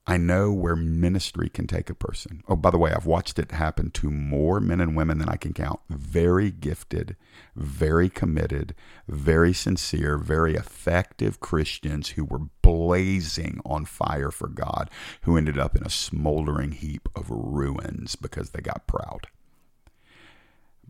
I 0.09 0.15
know 0.15 0.53
where 0.53 0.77
ministry 0.77 1.49
can 1.49 1.67
take 1.67 1.89
a 1.89 1.93
person. 1.93 2.41
Oh, 2.47 2.55
by 2.55 2.71
the 2.71 2.77
way, 2.77 2.93
I've 2.93 3.05
watched 3.05 3.37
it 3.39 3.51
happen 3.51 3.91
to 3.91 4.09
more 4.09 4.61
men 4.61 4.79
and 4.79 4.95
women 4.95 5.17
than 5.17 5.27
I 5.27 5.35
can 5.35 5.51
count. 5.51 5.81
Very 5.89 6.49
gifted, 6.49 7.17
very 7.57 8.07
committed, 8.09 8.73
very 9.09 9.51
sincere, 9.51 10.17
very 10.17 10.55
effective 10.55 11.41
Christians 11.41 12.09
who 12.11 12.23
were 12.23 12.47
blazing 12.61 13.59
on 13.65 13.83
fire 13.83 14.31
for 14.31 14.47
God, 14.47 14.89
who 15.23 15.35
ended 15.35 15.59
up 15.59 15.75
in 15.75 15.83
a 15.83 15.89
smoldering 15.89 16.71
heap 16.71 17.09
of 17.13 17.29
ruins 17.29 18.15
because 18.15 18.51
they 18.51 18.61
got 18.61 18.87
proud 18.87 19.27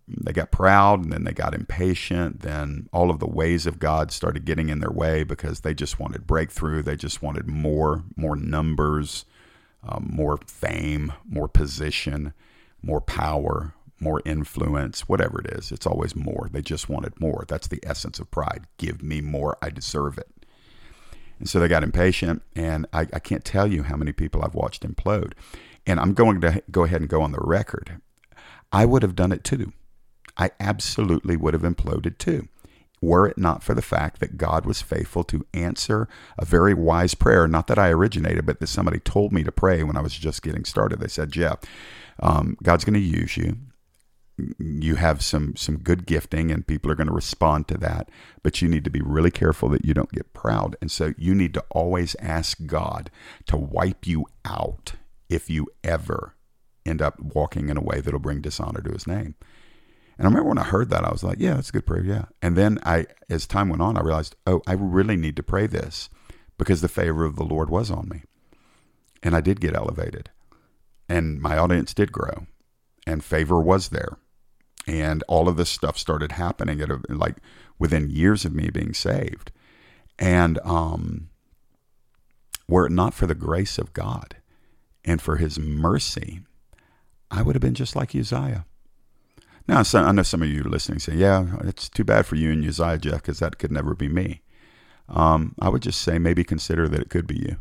they 0.08 0.32
got 0.32 0.52
proud 0.52 1.04
and 1.04 1.12
then 1.12 1.26
they 1.26 1.34
got 1.34 1.54
impatient. 1.54 2.39
Then 2.39 2.88
all 2.93 3.10
of 3.10 3.20
the 3.20 3.28
ways 3.28 3.65
of 3.65 3.80
God 3.80 4.12
started 4.12 4.46
getting 4.46 4.70
in 4.70 4.80
their 4.80 4.91
way 4.91 5.24
because 5.24 5.62
they 5.62 5.74
just 5.74 6.00
wanted 6.00 6.26
breakthrough. 6.26 6.82
They 6.82 6.96
just 6.96 7.22
wanted 7.22 7.48
more, 7.48 8.04
more 8.15 8.36
numbers, 8.36 9.26
um, 9.84 10.08
more 10.10 10.38
fame, 10.48 11.13
more 11.26 11.48
position, 11.48 12.34
more 12.82 13.02
power, 13.02 13.74
more 14.00 14.22
influence, 14.26 15.10
whatever 15.10 15.41
it 15.41 15.48
is. 15.58 15.72
It's 15.72 15.88
always 15.88 16.15
more. 16.15 16.48
They 16.52 16.62
just 16.62 16.88
wanted 16.88 17.20
more. 17.20 17.46
That's 17.48 17.67
the 17.67 17.84
essence 17.84 18.20
of 18.20 18.32
pride. 18.32 18.65
Give 18.78 19.02
me 19.04 19.22
more. 19.22 19.58
I 19.62 19.70
deserve 19.70 20.17
it. 20.17 20.30
And 21.39 21.50
so 21.50 21.60
they 21.60 21.67
got 21.67 21.84
impatient. 21.84 22.43
And 22.56 22.86
I, 22.93 23.02
I 23.12 23.20
can't 23.20 23.43
tell 23.43 23.67
you 23.67 23.84
how 23.84 23.98
many 23.98 24.13
people 24.13 24.43
I've 24.43 24.56
watched 24.56 24.88
implode. 24.88 25.34
And 25.86 26.00
I'm 26.00 26.13
going 26.13 26.41
to 26.41 26.63
go 26.72 26.84
ahead 26.84 27.02
and 27.02 27.10
go 27.10 27.22
on 27.22 27.32
the 27.32 27.39
record. 27.41 28.00
I 28.72 28.86
would 28.86 29.04
have 29.04 29.15
done 29.15 29.32
it 29.32 29.43
too. 29.43 29.74
I 30.38 30.52
absolutely 30.60 31.36
would 31.36 31.54
have 31.54 31.63
imploded 31.63 32.17
too, 32.17 32.47
were 33.02 33.28
it 33.28 33.38
not 33.38 33.63
for 33.63 33.73
the 33.73 33.82
fact 33.82 34.19
that 34.19 34.38
God 34.38 34.65
was 34.65 34.82
faithful 34.82 35.23
to 35.26 35.45
answer 35.54 36.08
a 36.38 36.45
very 36.45 36.73
wise 36.73 37.15
prayer. 37.15 37.47
Not 37.47 37.67
that 37.67 37.80
I 37.80 37.89
originated, 37.89 38.45
but 38.45 38.60
that 38.60 38.67
somebody 38.67 39.00
told 39.00 39.32
me 39.32 39.43
to 39.43 39.52
pray 39.52 39.84
when 39.84 39.97
I 39.97 40.02
was 40.02 40.13
just 40.13 40.43
getting 40.43 40.65
started. 40.65 41.00
They 41.00 41.08
said, 41.08 41.32
Jeff, 41.32 41.60
um, 42.19 42.58
God's 42.63 42.86
going 42.86 42.93
to 42.93 43.00
use 43.00 43.38
you. 43.38 43.58
You 44.60 44.95
have 44.95 45.23
some 45.23 45.56
some 45.56 45.80
good 45.80 46.06
gifting, 46.06 46.52
and 46.52 46.67
people 46.67 46.91
are 46.91 46.95
going 46.95 47.08
to 47.08 47.13
respond 47.13 47.67
to 47.69 47.78
that. 47.80 48.08
But 48.43 48.62
you 48.62 48.67
need 48.67 48.84
to 48.84 48.91
be 48.91 49.02
really 49.02 49.32
careful 49.32 49.67
that 49.69 49.84
you 49.84 49.95
don't 49.95 50.12
get 50.12 50.34
proud, 50.34 50.76
and 50.80 50.91
so 50.91 51.15
you 51.17 51.34
need 51.34 51.56
to 51.56 51.65
always 51.71 52.15
ask 52.19 52.67
God 52.67 53.10
to 53.47 53.58
wipe 53.58 54.06
you 54.06 54.28
out 54.45 54.93
if 55.28 55.50
you 55.50 55.67
ever 55.84 56.36
end 56.86 57.02
up 57.02 57.19
walking 57.19 57.69
in 57.69 57.78
a 57.78 57.82
way 57.82 58.00
that'll 58.00 58.19
bring 58.19 58.41
dishonor 58.41 58.82
to 58.82 58.91
His 58.91 59.08
name. 59.08 59.34
And 60.17 60.25
I 60.25 60.30
remember 60.30 60.49
when 60.49 60.58
I 60.58 60.63
heard 60.63 60.89
that, 60.89 61.06
I 61.06 61.12
was 61.12 61.23
like, 61.23 61.38
yeah, 61.39 61.56
that's 61.56 61.69
a 61.69 61.73
good 61.73 61.86
prayer. 61.86 62.03
Yeah. 62.03 62.25
And 62.41 62.56
then 62.56 62.80
I, 62.84 63.06
as 63.30 63.45
time 63.45 63.69
went 63.69 63.82
on, 63.82 63.97
I 63.97 64.01
realized, 64.01 64.36
oh, 64.47 64.62
I 64.65 64.73
really 64.73 65.15
need 65.15 65.36
to 65.36 65.43
pray 65.43 65.67
this 65.67 66.10
because 66.58 66.82
the 66.82 66.88
favor 66.88 67.23
of 67.23 67.36
the 67.36 67.43
Lord 67.43 67.69
was 67.69 67.91
on 67.91 68.10
me. 68.10 68.23
And 69.21 69.36
I 69.36 69.41
did 69.41 69.62
get 69.62 69.75
elevated. 69.75 70.30
And 71.08 71.39
my 71.39 71.58
audience 71.58 71.93
did 71.93 72.12
grow. 72.12 72.47
And 73.06 73.23
favor 73.23 73.62
was 73.62 73.89
there. 73.89 74.17
And 74.88 75.23
all 75.27 75.47
of 75.47 75.58
this 75.58 75.69
stuff 75.69 75.97
started 75.97 76.34
happening 76.34 76.82
at 76.82 76.89
a, 76.89 76.99
like 77.10 77.38
within 77.77 78.10
years 78.10 78.43
of 78.45 78.53
me 78.53 78.69
being 78.69 78.93
saved. 78.93 79.51
And 80.17 80.60
um, 80.63 81.30
were 82.67 82.88
it 82.88 82.91
not 82.91 83.13
for 83.13 83.27
the 83.27 83.36
grace 83.36 83.77
of 83.77 83.93
God 83.93 84.38
and 85.06 85.21
for 85.21 85.38
his 85.38 85.60
mercy, 85.60 86.41
I 87.30 87.41
would 87.41 87.56
have 87.56 87.62
been 87.62 87.75
just 87.75 87.95
like 87.95 88.15
Uzziah. 88.15 88.65
Now, 89.67 89.84
I 89.93 90.12
know 90.13 90.23
some 90.23 90.41
of 90.41 90.49
you 90.49 90.63
listening 90.63 90.99
say, 90.99 91.15
yeah, 91.15 91.58
it's 91.63 91.89
too 91.89 92.06
bad 92.06 92.25
for 92.25 92.36
you 92.36 92.51
and 92.51 92.65
Uzziah, 92.65 92.97
Jeff, 92.97 93.15
because 93.15 93.39
that 93.39 93.58
could 93.58 93.71
never 93.71 93.93
be 93.93 94.08
me. 94.08 94.41
Um, 95.10 95.56
I 95.60 95.69
would 95.69 95.82
just 95.82 96.01
say 96.01 96.19
maybe 96.19 96.43
consider 96.43 96.88
that 96.88 97.01
it 97.01 97.10
could 97.10 97.27
be 97.27 97.38
you. 97.38 97.58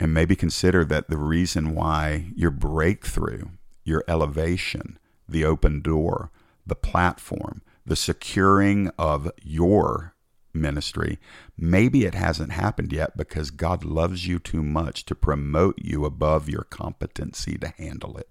And 0.00 0.12
maybe 0.12 0.34
consider 0.34 0.84
that 0.86 1.08
the 1.08 1.18
reason 1.18 1.74
why 1.74 2.32
your 2.34 2.50
breakthrough, 2.50 3.50
your 3.84 4.02
elevation, 4.08 4.98
the 5.28 5.44
open 5.44 5.80
door, 5.80 6.30
the 6.66 6.74
platform, 6.74 7.62
the 7.86 7.96
securing 7.96 8.90
of 8.98 9.30
your 9.42 10.14
ministry, 10.52 11.18
maybe 11.56 12.04
it 12.04 12.14
hasn't 12.14 12.52
happened 12.52 12.92
yet 12.92 13.16
because 13.16 13.50
God 13.50 13.84
loves 13.84 14.26
you 14.26 14.38
too 14.38 14.62
much 14.62 15.04
to 15.04 15.14
promote 15.14 15.78
you 15.78 16.04
above 16.04 16.48
your 16.48 16.64
competency 16.64 17.56
to 17.58 17.68
handle 17.68 18.16
it. 18.18 18.28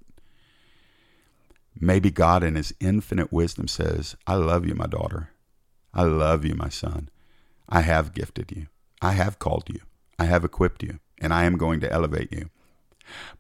Maybe 1.80 2.12
God, 2.12 2.44
in 2.44 2.56
His 2.56 2.74
infinite 2.80 3.32
wisdom, 3.32 3.68
says, 3.68 4.16
I 4.28 4.36
love 4.36 4.66
you, 4.66 4.76
my 4.76 4.88
daughter. 4.88 5.30
I 5.94 6.04
love 6.04 6.46
you, 6.46 6.56
my 6.56 6.70
son. 6.70 7.10
I 7.68 7.82
have 7.82 8.14
gifted 8.14 8.52
you. 8.52 8.68
I 9.02 9.14
have 9.14 9.40
called 9.40 9.70
you. 9.70 9.80
I 10.18 10.26
have 10.26 10.44
equipped 10.44 10.84
you, 10.84 11.00
and 11.22 11.34
I 11.34 11.46
am 11.46 11.58
going 11.58 11.80
to 11.80 11.92
elevate 11.92 12.32
you. 12.32 12.50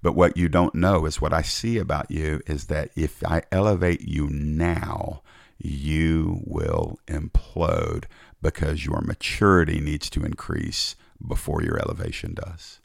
But 0.01 0.13
what 0.13 0.37
you 0.37 0.49
don't 0.49 0.73
know 0.73 1.05
is 1.05 1.21
what 1.21 1.33
I 1.33 1.41
see 1.41 1.77
about 1.77 2.09
you 2.09 2.41
is 2.47 2.65
that 2.65 2.91
if 2.95 3.23
I 3.25 3.43
elevate 3.51 4.01
you 4.01 4.29
now, 4.29 5.21
you 5.57 6.41
will 6.45 6.99
implode 7.07 8.05
because 8.41 8.85
your 8.85 9.01
maturity 9.01 9.79
needs 9.79 10.09
to 10.11 10.23
increase 10.23 10.95
before 11.25 11.61
your 11.61 11.77
elevation 11.77 12.33
does. 12.33 12.79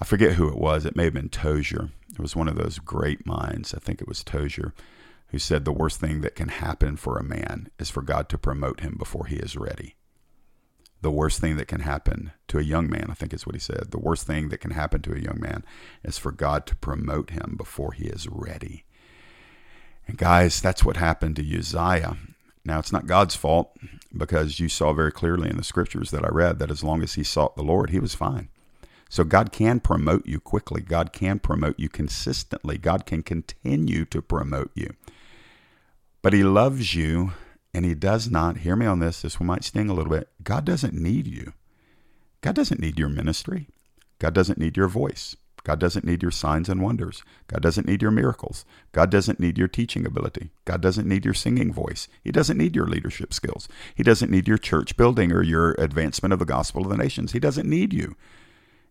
I 0.00 0.04
forget 0.04 0.34
who 0.34 0.48
it 0.48 0.58
was. 0.58 0.86
It 0.86 0.96
may 0.96 1.04
have 1.04 1.14
been 1.14 1.28
Tozer. 1.28 1.90
It 2.12 2.20
was 2.20 2.36
one 2.36 2.48
of 2.48 2.56
those 2.56 2.78
great 2.78 3.26
minds. 3.26 3.74
I 3.74 3.78
think 3.78 4.00
it 4.00 4.08
was 4.08 4.22
Tozer 4.22 4.74
who 5.28 5.38
said 5.38 5.64
the 5.64 5.72
worst 5.72 6.00
thing 6.00 6.20
that 6.22 6.34
can 6.34 6.48
happen 6.48 6.96
for 6.96 7.18
a 7.18 7.24
man 7.24 7.68
is 7.78 7.90
for 7.90 8.02
God 8.02 8.28
to 8.30 8.38
promote 8.38 8.80
him 8.80 8.96
before 8.98 9.26
he 9.26 9.36
is 9.36 9.56
ready. 9.56 9.94
The 11.00 11.10
worst 11.10 11.40
thing 11.40 11.56
that 11.56 11.68
can 11.68 11.80
happen 11.80 12.32
to 12.48 12.58
a 12.58 12.62
young 12.62 12.90
man, 12.90 13.06
I 13.10 13.14
think 13.14 13.32
is 13.32 13.46
what 13.46 13.54
he 13.54 13.60
said, 13.60 13.90
the 13.90 14.00
worst 14.00 14.26
thing 14.26 14.48
that 14.48 14.58
can 14.58 14.72
happen 14.72 15.02
to 15.02 15.14
a 15.14 15.20
young 15.20 15.38
man 15.38 15.64
is 16.02 16.18
for 16.18 16.32
God 16.32 16.66
to 16.66 16.76
promote 16.76 17.30
him 17.30 17.54
before 17.56 17.92
he 17.92 18.06
is 18.06 18.26
ready. 18.26 18.84
And 20.06 20.16
guys, 20.16 20.60
that's 20.60 20.84
what 20.84 20.96
happened 20.96 21.36
to 21.36 21.58
Uzziah. 21.58 22.16
Now, 22.64 22.78
it's 22.78 22.92
not 22.92 23.06
God's 23.06 23.36
fault 23.36 23.76
because 24.16 24.58
you 24.58 24.68
saw 24.68 24.92
very 24.92 25.12
clearly 25.12 25.48
in 25.48 25.56
the 25.56 25.64
scriptures 25.64 26.10
that 26.10 26.24
I 26.24 26.28
read 26.28 26.58
that 26.58 26.70
as 26.70 26.82
long 26.82 27.02
as 27.02 27.14
he 27.14 27.22
sought 27.22 27.54
the 27.54 27.62
Lord, 27.62 27.90
he 27.90 28.00
was 28.00 28.14
fine. 28.14 28.48
So 29.08 29.24
God 29.24 29.52
can 29.52 29.80
promote 29.80 30.26
you 30.26 30.38
quickly. 30.40 30.82
God 30.82 31.12
can 31.12 31.38
promote 31.38 31.78
you 31.78 31.88
consistently. 31.88 32.78
God 32.78 33.06
can 33.06 33.22
continue 33.22 34.04
to 34.06 34.20
promote 34.20 34.70
you. 34.74 34.94
But 36.22 36.32
He 36.32 36.42
loves 36.42 36.94
you 36.94 37.32
and 37.72 37.84
He 37.84 37.94
does 37.94 38.30
not, 38.30 38.58
hear 38.58 38.76
me 38.76 38.86
on 38.86 38.98
this, 38.98 39.22
this 39.22 39.40
one 39.40 39.46
might 39.46 39.64
sting 39.64 39.88
a 39.88 39.94
little 39.94 40.12
bit. 40.12 40.28
God 40.42 40.64
doesn't 40.64 40.94
need 40.94 41.26
you. 41.26 41.52
God 42.40 42.54
doesn't 42.54 42.80
need 42.80 42.98
your 42.98 43.08
ministry. 43.08 43.68
God 44.18 44.34
doesn't 44.34 44.58
need 44.58 44.76
your 44.76 44.88
voice. 44.88 45.36
God 45.64 45.80
doesn't 45.80 46.04
need 46.04 46.22
your 46.22 46.30
signs 46.30 46.68
and 46.68 46.80
wonders. 46.80 47.22
God 47.46 47.62
doesn't 47.62 47.86
need 47.86 48.00
your 48.00 48.10
miracles. 48.10 48.64
God 48.92 49.10
doesn't 49.10 49.40
need 49.40 49.58
your 49.58 49.68
teaching 49.68 50.06
ability. 50.06 50.50
God 50.64 50.80
doesn't 50.80 51.06
need 51.06 51.24
your 51.24 51.34
singing 51.34 51.72
voice. 51.72 52.08
He 52.24 52.32
doesn't 52.32 52.56
need 52.56 52.74
your 52.74 52.86
leadership 52.86 53.34
skills. 53.34 53.68
He 53.94 54.02
doesn't 54.02 54.30
need 54.30 54.48
your 54.48 54.58
church 54.58 54.96
building 54.96 55.30
or 55.32 55.42
your 55.42 55.72
advancement 55.72 56.32
of 56.32 56.38
the 56.38 56.44
gospel 56.44 56.82
of 56.82 56.88
the 56.88 56.96
nations. 56.96 57.32
He 57.32 57.40
doesn't 57.40 57.68
need 57.68 57.92
you. 57.92 58.16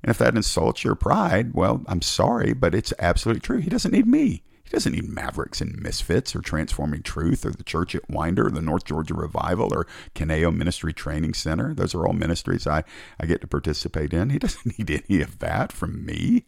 And 0.03 0.09
if 0.09 0.17
that 0.19 0.35
insults 0.35 0.83
your 0.83 0.95
pride, 0.95 1.53
well, 1.53 1.83
I'm 1.87 2.01
sorry, 2.01 2.53
but 2.53 2.75
it's 2.75 2.93
absolutely 2.99 3.41
true. 3.41 3.57
He 3.57 3.69
doesn't 3.69 3.91
need 3.91 4.07
me. 4.07 4.43
He 4.67 4.71
doesn't 4.71 4.91
need 4.91 5.07
Mavericks 5.07 5.61
and 5.61 5.81
Misfits 5.81 6.35
or 6.35 6.41
Transforming 6.41 7.01
Truth 7.01 7.45
or 7.45 7.51
the 7.51 7.63
Church 7.63 7.95
at 7.95 8.09
Winder 8.09 8.47
or 8.47 8.51
the 8.51 8.61
North 8.61 8.83
Georgia 8.83 9.13
Revival 9.13 9.73
or 9.73 9.87
Caneo 10.13 10.51
Ministry 10.51 10.91
Training 10.91 11.35
Center. 11.35 11.73
Those 11.73 11.95
are 11.95 12.05
all 12.05 12.11
ministries 12.11 12.67
I, 12.67 12.83
I 13.17 13.27
get 13.27 13.39
to 13.41 13.47
participate 13.47 14.13
in. 14.13 14.29
He 14.29 14.39
doesn't 14.39 14.77
need 14.77 15.03
any 15.09 15.21
of 15.21 15.39
that 15.39 15.71
from 15.71 16.05
me. 16.05 16.45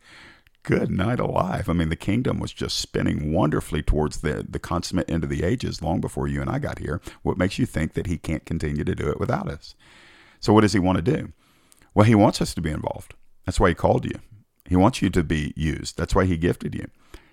Good 0.64 0.92
night 0.92 1.22
alive. 1.22 1.70
I 1.70 1.74
mean, 1.74 1.88
the 1.88 1.96
kingdom 1.96 2.40
was 2.40 2.52
just 2.52 2.78
spinning 2.78 3.32
wonderfully 3.32 3.82
towards 3.82 4.20
the, 4.20 4.46
the 4.48 4.60
consummate 4.60 5.10
end 5.10 5.24
of 5.24 5.30
the 5.30 5.44
ages 5.44 5.82
long 5.82 6.02
before 6.02 6.28
you 6.28 6.42
and 6.42 6.50
I 6.50 6.60
got 6.60 6.80
here. 6.80 7.00
What 7.24 7.38
makes 7.38 7.58
you 7.58 7.66
think 7.66 7.94
that 7.94 8.08
he 8.08 8.18
can't 8.18 8.46
continue 8.46 8.84
to 8.84 8.96
do 8.96 9.10
it 9.10 9.20
without 9.20 9.48
us? 9.48 9.76
So, 10.42 10.52
what 10.52 10.62
does 10.62 10.74
he 10.74 10.80
want 10.80 10.98
to 10.98 11.16
do? 11.16 11.32
Well, 11.94 12.06
he 12.06 12.16
wants 12.16 12.42
us 12.42 12.54
to 12.54 12.62
be 12.62 12.70
involved. 12.70 13.16
That's 13.45 13.60
why 13.60 13.69
he 13.69 13.75
called 13.75 14.06
you. 14.06 14.19
He 14.67 14.75
wants 14.75 15.02
you 15.02 15.10
to 15.10 15.23
be 15.23 15.54
used. 15.56 15.97
That's 15.97 16.13
why 16.13 16.25
he 16.25 16.38
gifted 16.38 16.75
you. 16.75 16.88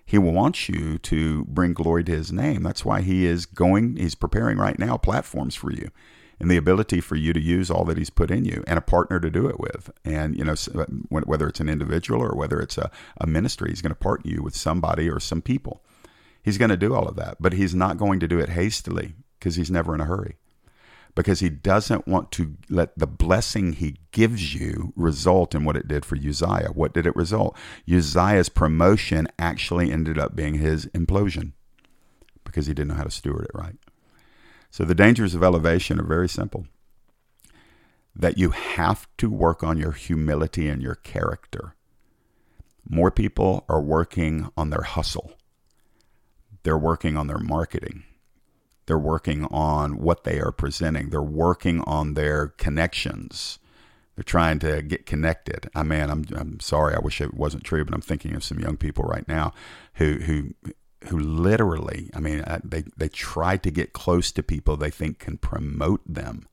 He 0.04 0.18
wants 0.18 0.68
you 0.68 0.98
to 0.98 1.44
bring 1.46 1.72
glory 1.72 2.04
to 2.04 2.12
his 2.12 2.32
name. 2.32 2.62
That's 2.62 2.84
why 2.84 3.02
he 3.02 3.26
is 3.26 3.44
going, 3.44 3.96
he's 3.96 4.14
preparing 4.14 4.56
right 4.56 4.78
now 4.78 4.96
platforms 4.96 5.54
for 5.54 5.72
you 5.72 5.90
and 6.38 6.50
the 6.50 6.56
ability 6.56 7.00
for 7.00 7.16
you 7.16 7.32
to 7.32 7.40
use 7.40 7.70
all 7.70 7.84
that 7.84 7.98
he's 7.98 8.10
put 8.10 8.30
in 8.30 8.44
you 8.44 8.62
and 8.66 8.78
a 8.78 8.82
partner 8.82 9.18
to 9.18 9.30
do 9.30 9.48
it 9.48 9.58
with. 9.58 9.90
And, 10.04 10.36
you 10.36 10.44
know, 10.44 10.54
uh, 10.74 10.84
whether 11.08 11.48
it's 11.48 11.60
an 11.60 11.68
individual 11.68 12.22
or 12.22 12.36
whether 12.36 12.60
it's 12.60 12.78
a, 12.78 12.90
a 13.20 13.26
ministry, 13.26 13.70
he's 13.70 13.82
going 13.82 13.90
to 13.90 13.96
partner 13.96 14.30
you 14.30 14.42
with 14.42 14.54
somebody 14.54 15.10
or 15.10 15.18
some 15.18 15.42
people. 15.42 15.82
He's 16.42 16.58
going 16.58 16.70
to 16.70 16.76
do 16.76 16.94
all 16.94 17.08
of 17.08 17.16
that, 17.16 17.38
but 17.40 17.54
he's 17.54 17.74
not 17.74 17.98
going 17.98 18.20
to 18.20 18.28
do 18.28 18.38
it 18.38 18.50
hastily 18.50 19.14
because 19.38 19.56
he's 19.56 19.70
never 19.70 19.94
in 19.94 20.00
a 20.00 20.04
hurry 20.04 20.36
because 21.16 21.40
he 21.40 21.48
doesn't 21.48 22.06
want 22.06 22.30
to 22.30 22.56
let 22.68 22.96
the 22.96 23.06
blessing 23.06 23.72
he 23.72 23.96
gives 24.12 24.54
you 24.54 24.92
result 24.94 25.54
in 25.54 25.64
what 25.64 25.76
it 25.76 25.88
did 25.88 26.04
for 26.04 26.14
Uzziah. 26.14 26.70
What 26.74 26.92
did 26.92 27.06
it 27.06 27.16
result? 27.16 27.56
Uzziah's 27.90 28.50
promotion 28.50 29.26
actually 29.38 29.90
ended 29.90 30.18
up 30.18 30.36
being 30.36 30.54
his 30.54 30.86
implosion 30.88 31.52
because 32.44 32.66
he 32.66 32.74
didn't 32.74 32.88
know 32.88 32.96
how 32.96 33.04
to 33.04 33.10
steward 33.10 33.46
it 33.46 33.58
right. 33.58 33.76
So 34.70 34.84
the 34.84 34.94
dangers 34.94 35.34
of 35.34 35.42
elevation 35.42 35.98
are 35.98 36.04
very 36.04 36.28
simple 36.28 36.66
that 38.14 38.38
you 38.38 38.50
have 38.50 39.08
to 39.18 39.30
work 39.30 39.64
on 39.64 39.78
your 39.78 39.92
humility 39.92 40.68
and 40.68 40.82
your 40.82 40.94
character. 40.96 41.74
More 42.88 43.10
people 43.10 43.64
are 43.68 43.80
working 43.80 44.50
on 44.56 44.68
their 44.68 44.82
hustle, 44.82 45.32
they're 46.62 46.76
working 46.76 47.16
on 47.16 47.26
their 47.26 47.38
marketing. 47.38 48.04
They're 48.86 48.98
working 48.98 49.44
on 49.46 49.98
what 49.98 50.24
they 50.24 50.38
are 50.40 50.52
presenting. 50.52 51.10
They're 51.10 51.22
working 51.22 51.80
on 51.82 52.14
their 52.14 52.48
connections. 52.48 53.58
They're 54.14 54.22
trying 54.22 54.58
to 54.60 54.80
get 54.82 55.06
connected. 55.06 55.68
I 55.74 55.82
mean, 55.82 56.08
I'm 56.08 56.24
I'm 56.34 56.60
sorry. 56.60 56.94
I 56.94 57.00
wish 57.00 57.20
it 57.20 57.34
wasn't 57.34 57.64
true, 57.64 57.84
but 57.84 57.94
I'm 57.94 58.00
thinking 58.00 58.34
of 58.34 58.44
some 58.44 58.58
young 58.58 58.76
people 58.76 59.04
right 59.04 59.26
now 59.28 59.52
who 59.94 60.14
who 60.20 60.54
who 61.08 61.18
literally, 61.18 62.10
I 62.14 62.20
mean, 62.20 62.44
they 62.64 62.84
they 62.96 63.08
try 63.08 63.56
to 63.58 63.70
get 63.70 63.92
close 63.92 64.32
to 64.32 64.42
people 64.42 64.76
they 64.76 64.90
think 64.90 65.18
can 65.18 65.36
promote 65.38 66.00
them. 66.06 66.48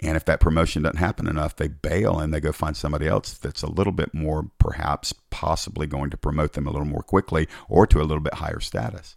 And 0.00 0.16
if 0.16 0.24
that 0.26 0.40
promotion 0.40 0.82
doesn't 0.82 0.98
happen 0.98 1.26
enough, 1.26 1.56
they 1.56 1.66
bail 1.66 2.20
and 2.20 2.32
they 2.32 2.40
go 2.40 2.52
find 2.52 2.76
somebody 2.76 3.08
else 3.08 3.32
that's 3.34 3.62
a 3.62 3.70
little 3.70 3.92
bit 3.92 4.14
more, 4.14 4.48
perhaps, 4.58 5.12
possibly 5.30 5.88
going 5.88 6.10
to 6.10 6.16
promote 6.16 6.52
them 6.52 6.68
a 6.68 6.70
little 6.70 6.86
more 6.86 7.02
quickly 7.02 7.48
or 7.68 7.84
to 7.88 8.00
a 8.00 8.06
little 8.06 8.22
bit 8.22 8.34
higher 8.34 8.60
status. 8.60 9.16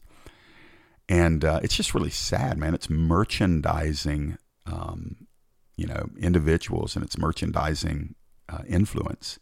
And 1.09 1.43
uh, 1.43 1.59
it's 1.63 1.75
just 1.75 1.93
really 1.93 2.09
sad, 2.09 2.57
man. 2.57 2.73
It's 2.73 2.89
merchandising, 2.89 4.37
um, 4.65 5.27
you 5.75 5.87
know, 5.87 6.09
individuals 6.17 6.95
and 6.95 7.03
it's 7.03 7.17
merchandising 7.17 8.15
uh, 8.47 8.63
influence 8.67 9.39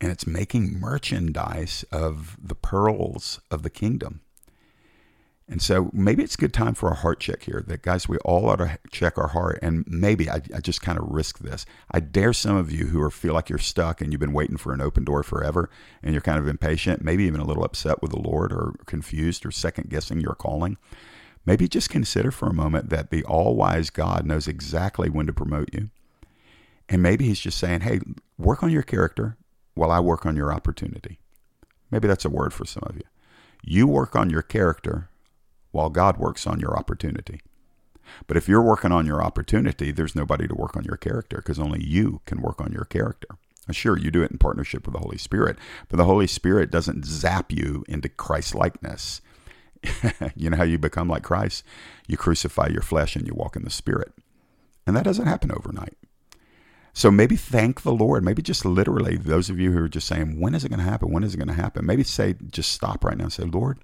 and 0.00 0.10
it's 0.10 0.26
making 0.26 0.80
merchandise 0.80 1.84
of 1.92 2.36
the 2.42 2.54
pearls 2.54 3.40
of 3.50 3.62
the 3.62 3.70
kingdom. 3.70 4.22
And 5.50 5.60
so 5.60 5.90
maybe 5.92 6.22
it's 6.22 6.36
a 6.36 6.38
good 6.38 6.54
time 6.54 6.74
for 6.74 6.90
a 6.90 6.94
heart 6.94 7.18
check 7.18 7.42
here. 7.42 7.64
That 7.66 7.82
guys, 7.82 8.08
we 8.08 8.18
all 8.18 8.48
ought 8.48 8.56
to 8.56 8.78
check 8.92 9.18
our 9.18 9.26
heart. 9.26 9.58
And 9.60 9.84
maybe 9.88 10.30
I, 10.30 10.40
I 10.54 10.60
just 10.60 10.80
kind 10.80 10.96
of 10.96 11.08
risk 11.08 11.40
this. 11.40 11.66
I 11.90 11.98
dare 11.98 12.32
some 12.32 12.56
of 12.56 12.70
you 12.70 12.86
who 12.86 13.02
are 13.02 13.10
feel 13.10 13.34
like 13.34 13.50
you're 13.50 13.58
stuck 13.58 14.00
and 14.00 14.12
you've 14.12 14.20
been 14.20 14.32
waiting 14.32 14.56
for 14.56 14.72
an 14.72 14.80
open 14.80 15.02
door 15.02 15.24
forever, 15.24 15.68
and 16.04 16.14
you're 16.14 16.22
kind 16.22 16.38
of 16.38 16.46
impatient, 16.46 17.02
maybe 17.02 17.24
even 17.24 17.40
a 17.40 17.44
little 17.44 17.64
upset 17.64 18.00
with 18.00 18.12
the 18.12 18.20
Lord, 18.20 18.52
or 18.52 18.76
confused, 18.86 19.44
or 19.44 19.50
second 19.50 19.90
guessing 19.90 20.20
your 20.20 20.36
calling. 20.36 20.78
Maybe 21.44 21.66
just 21.66 21.90
consider 21.90 22.30
for 22.30 22.48
a 22.48 22.54
moment 22.54 22.90
that 22.90 23.10
the 23.10 23.24
all 23.24 23.56
wise 23.56 23.90
God 23.90 24.24
knows 24.24 24.46
exactly 24.46 25.10
when 25.10 25.26
to 25.26 25.32
promote 25.32 25.74
you. 25.74 25.90
And 26.88 27.02
maybe 27.02 27.24
He's 27.26 27.40
just 27.40 27.58
saying, 27.58 27.80
hey, 27.80 27.98
work 28.38 28.62
on 28.62 28.70
your 28.70 28.84
character, 28.84 29.36
while 29.74 29.90
I 29.90 29.98
work 29.98 30.24
on 30.26 30.36
your 30.36 30.52
opportunity. 30.52 31.18
Maybe 31.90 32.06
that's 32.06 32.24
a 32.24 32.30
word 32.30 32.52
for 32.52 32.64
some 32.64 32.84
of 32.86 32.94
you. 32.94 33.02
You 33.64 33.88
work 33.88 34.14
on 34.14 34.30
your 34.30 34.42
character 34.42 35.09
while 35.70 35.90
God 35.90 36.16
works 36.16 36.46
on 36.46 36.60
your 36.60 36.76
opportunity. 36.76 37.40
But 38.26 38.36
if 38.36 38.48
you're 38.48 38.62
working 38.62 38.92
on 38.92 39.06
your 39.06 39.22
opportunity, 39.22 39.92
there's 39.92 40.16
nobody 40.16 40.48
to 40.48 40.54
work 40.54 40.76
on 40.76 40.84
your 40.84 40.96
character 40.96 41.36
because 41.38 41.58
only 41.58 41.84
you 41.84 42.20
can 42.26 42.40
work 42.40 42.60
on 42.60 42.72
your 42.72 42.84
character. 42.84 43.28
Sure, 43.70 43.96
you 43.96 44.10
do 44.10 44.22
it 44.22 44.32
in 44.32 44.38
partnership 44.38 44.84
with 44.84 44.94
the 44.94 45.00
Holy 45.00 45.18
Spirit, 45.18 45.56
but 45.88 45.96
the 45.96 46.04
Holy 46.04 46.26
Spirit 46.26 46.72
doesn't 46.72 47.04
zap 47.04 47.52
you 47.52 47.84
into 47.88 48.08
Christ 48.08 48.54
likeness. 48.54 49.20
you 50.34 50.50
know 50.50 50.56
how 50.56 50.64
you 50.64 50.78
become 50.78 51.08
like 51.08 51.22
Christ? 51.22 51.64
You 52.08 52.16
crucify 52.16 52.68
your 52.68 52.82
flesh 52.82 53.14
and 53.14 53.26
you 53.28 53.34
walk 53.34 53.54
in 53.54 53.62
the 53.62 53.70
Spirit. 53.70 54.12
And 54.86 54.96
that 54.96 55.04
doesn't 55.04 55.26
happen 55.26 55.52
overnight. 55.52 55.96
So 56.92 57.10
maybe 57.10 57.36
thank 57.36 57.82
the 57.82 57.92
Lord. 57.92 58.24
Maybe 58.24 58.42
just 58.42 58.64
literally, 58.64 59.16
those 59.16 59.48
of 59.48 59.60
you 59.60 59.72
who 59.72 59.84
are 59.84 59.88
just 59.88 60.08
saying, 60.08 60.40
when 60.40 60.54
is 60.54 60.64
it 60.64 60.70
going 60.70 60.80
to 60.80 60.90
happen? 60.90 61.12
When 61.12 61.22
is 61.22 61.34
it 61.34 61.38
going 61.38 61.48
to 61.48 61.54
happen? 61.54 61.86
Maybe 61.86 62.02
say, 62.02 62.34
just 62.50 62.72
stop 62.72 63.04
right 63.04 63.16
now 63.16 63.24
and 63.24 63.32
say, 63.32 63.44
Lord, 63.44 63.78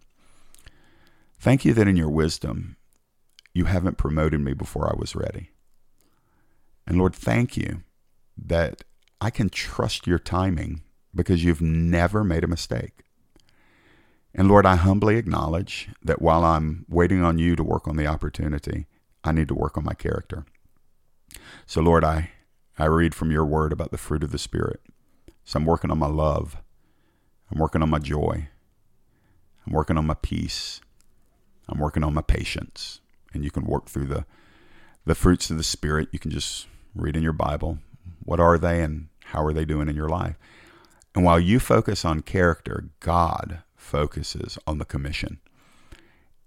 thank 1.38 1.64
you 1.64 1.72
that 1.74 1.88
in 1.88 1.96
your 1.96 2.10
wisdom, 2.10 2.76
you 3.52 3.64
haven't 3.64 3.98
promoted 3.98 4.40
me 4.40 4.52
before 4.52 4.88
I 4.88 4.98
was 4.98 5.16
ready. 5.16 5.50
And 6.86 6.98
Lord, 6.98 7.14
thank 7.14 7.56
you 7.56 7.82
that 8.36 8.84
I 9.20 9.30
can 9.30 9.48
trust 9.48 10.06
your 10.06 10.18
timing 10.18 10.82
because 11.14 11.44
you've 11.44 11.62
never 11.62 12.22
made 12.22 12.44
a 12.44 12.48
mistake. 12.48 13.02
And 14.34 14.48
Lord, 14.48 14.66
I 14.66 14.76
humbly 14.76 15.16
acknowledge 15.16 15.88
that 16.02 16.20
while 16.20 16.44
I'm 16.44 16.84
waiting 16.88 17.24
on 17.24 17.38
you 17.38 17.56
to 17.56 17.64
work 17.64 17.88
on 17.88 17.96
the 17.96 18.06
opportunity, 18.06 18.86
I 19.24 19.32
need 19.32 19.48
to 19.48 19.54
work 19.54 19.78
on 19.78 19.84
my 19.84 19.94
character. 19.94 20.44
So, 21.64 21.80
Lord, 21.80 22.04
I 22.04 22.30
I 22.78 22.84
read 22.84 23.14
from 23.14 23.30
your 23.30 23.46
word 23.46 23.72
about 23.72 23.90
the 23.90 23.98
fruit 23.98 24.22
of 24.22 24.32
the 24.32 24.38
Spirit. 24.38 24.80
So 25.44 25.58
I'm 25.58 25.64
working 25.64 25.90
on 25.90 25.98
my 25.98 26.08
love. 26.08 26.58
I'm 27.50 27.58
working 27.58 27.82
on 27.82 27.88
my 27.88 27.98
joy. 27.98 28.48
I'm 29.66 29.72
working 29.72 29.96
on 29.96 30.06
my 30.06 30.16
peace. 30.20 30.82
I'm 31.68 31.78
working 31.78 32.04
on 32.04 32.14
my 32.14 32.22
patience. 32.22 33.00
And 33.32 33.44
you 33.44 33.50
can 33.50 33.64
work 33.64 33.86
through 33.86 34.06
the, 34.06 34.24
the 35.04 35.14
fruits 35.14 35.50
of 35.50 35.56
the 35.56 35.62
Spirit. 35.62 36.08
You 36.12 36.18
can 36.18 36.30
just 36.30 36.66
read 36.94 37.16
in 37.16 37.22
your 37.22 37.32
Bible. 37.32 37.78
What 38.24 38.40
are 38.40 38.58
they 38.58 38.82
and 38.82 39.08
how 39.26 39.44
are 39.44 39.52
they 39.52 39.64
doing 39.64 39.88
in 39.88 39.96
your 39.96 40.08
life? 40.08 40.36
And 41.14 41.24
while 41.24 41.40
you 41.40 41.58
focus 41.60 42.04
on 42.04 42.20
character, 42.20 42.90
God 43.00 43.62
focuses 43.74 44.58
on 44.66 44.78
the 44.78 44.84
commission. 44.84 45.40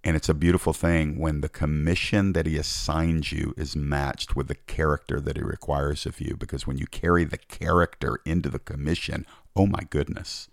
And 0.04 0.16
it's 0.16 0.30
a 0.30 0.34
beautiful 0.34 0.72
thing 0.72 1.20
when 1.20 1.42
the 1.42 1.50
commission 1.50 2.34
that 2.34 2.46
he 2.46 2.58
assigns 2.58 3.32
you 3.32 3.54
is 3.58 3.76
matched 3.76 4.36
with 4.36 4.48
the 4.48 4.56
character 4.56 5.20
that 5.20 5.36
he 5.36 5.44
requires 5.44 6.06
of 6.06 6.22
you. 6.22 6.38
Because 6.38 6.66
when 6.66 6.78
you 6.78 6.88
carry 6.88 7.26
the 7.26 7.38
character 7.38 8.20
into 8.26 8.50
the 8.50 8.60
commission, 8.60 9.26
oh 9.56 9.66
my 9.66 9.82
goodness, 9.90 10.48